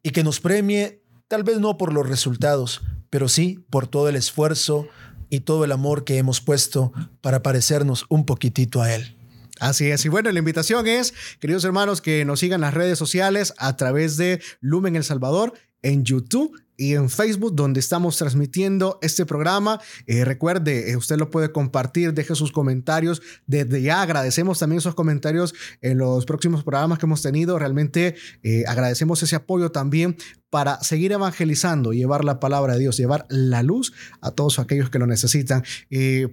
y 0.03 0.11
que 0.11 0.23
nos 0.23 0.39
premie, 0.39 1.01
tal 1.27 1.43
vez 1.43 1.59
no 1.59 1.77
por 1.77 1.93
los 1.93 2.07
resultados, 2.07 2.81
pero 3.09 3.27
sí 3.27 3.65
por 3.69 3.87
todo 3.87 4.09
el 4.09 4.15
esfuerzo 4.15 4.87
y 5.29 5.41
todo 5.41 5.63
el 5.63 5.71
amor 5.71 6.03
que 6.03 6.17
hemos 6.17 6.41
puesto 6.41 6.93
para 7.21 7.43
parecernos 7.43 8.05
un 8.09 8.25
poquitito 8.25 8.81
a 8.81 8.93
Él. 8.93 9.17
Así 9.59 9.89
es. 9.89 10.03
Y 10.05 10.09
bueno, 10.09 10.31
la 10.31 10.39
invitación 10.39 10.87
es, 10.87 11.13
queridos 11.39 11.63
hermanos, 11.63 12.01
que 12.01 12.25
nos 12.25 12.41
sigan 12.41 12.61
las 12.61 12.73
redes 12.73 12.99
sociales 12.99 13.53
a 13.57 13.75
través 13.77 14.17
de 14.17 14.41
Lumen 14.59 14.95
El 14.95 15.03
Salvador 15.03 15.53
en 15.81 16.03
YouTube 16.03 16.59
y 16.77 16.93
en 16.93 17.09
Facebook, 17.09 17.55
donde 17.55 17.79
estamos 17.79 18.17
transmitiendo 18.17 18.99
este 19.01 19.25
programa. 19.25 19.79
Eh, 20.07 20.25
recuerde, 20.25 20.91
eh, 20.91 20.97
usted 20.97 21.17
lo 21.17 21.29
puede 21.29 21.51
compartir, 21.51 22.13
deje 22.13 22.35
sus 22.35 22.51
comentarios. 22.51 23.21
Desde 23.47 23.81
ya 23.81 24.01
agradecemos 24.01 24.59
también 24.59 24.79
esos 24.79 24.95
comentarios 24.95 25.53
en 25.81 25.97
los 25.97 26.25
próximos 26.25 26.63
programas 26.63 26.99
que 26.99 27.05
hemos 27.05 27.21
tenido. 27.21 27.57
Realmente 27.59 28.15
eh, 28.43 28.63
agradecemos 28.67 29.21
ese 29.23 29.35
apoyo 29.35 29.71
también 29.71 30.17
para 30.55 30.81
seguir 30.81 31.11
evangelizando, 31.11 31.91
llevar 31.91 32.23
la 32.23 32.39
palabra 32.39 32.75
de 32.75 32.79
Dios, 32.79 32.95
llevar 32.95 33.25
la 33.27 33.61
luz 33.61 33.91
a 34.21 34.31
todos 34.31 34.57
aquellos 34.57 34.89
que 34.89 34.99
lo 34.99 35.05
necesitan. 35.05 35.65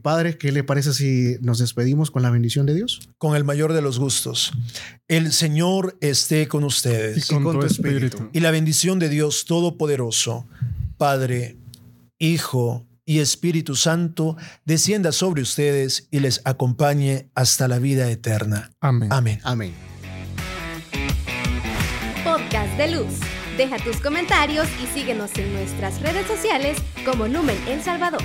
padre, 0.01 0.39
¿qué 0.39 0.53
le 0.53 0.63
parece 0.63 0.95
si 0.95 1.39
nos 1.41 1.59
despedimos 1.59 2.13
con 2.13 2.23
la 2.23 2.31
bendición 2.31 2.65
de 2.65 2.73
Dios? 2.73 3.01
Con 3.19 3.35
el 3.35 3.43
mayor 3.43 3.73
de 3.73 3.83
los 3.83 3.99
gustos. 3.99 4.53
El 5.09 5.33
Señor 5.33 5.97
esté 6.01 6.47
con 6.47 6.63
ustedes. 6.63 7.29
Y 7.33 7.35
con, 7.35 7.43
tu 7.43 7.67
espíritu. 7.67 8.31
Y 8.33 8.39
la 8.39 8.53
bendición 8.53 9.01
de 9.01 9.09
Dios 9.09 9.45
Todopoderoso 9.45 10.47
Padre, 10.97 11.57
Hijo 12.21 12.87
y 13.05 13.19
Espíritu 13.19 13.75
Santo, 13.75 14.37
descienda 14.65 15.11
sobre 15.11 15.43
ustedes 15.43 16.07
y 16.13 16.21
les 16.21 16.43
acompañe 16.45 17.29
hasta 17.35 17.67
la 17.67 17.81
vida 17.81 18.09
eterna. 18.09 18.71
Amén. 18.81 19.13
Amén. 19.13 19.41
Amén. 19.43 19.75
Podcast 22.23 22.77
de 22.77 22.93
Luz. 22.93 23.42
Deja 23.57 23.77
tus 23.79 24.01
comentarios 24.01 24.67
y 24.83 24.87
síguenos 24.87 25.37
en 25.37 25.53
nuestras 25.53 26.01
redes 26.01 26.27
sociales 26.27 26.79
como 27.05 27.29
Lumen 27.29 27.57
El 27.69 27.83
Salvador. 27.83 28.23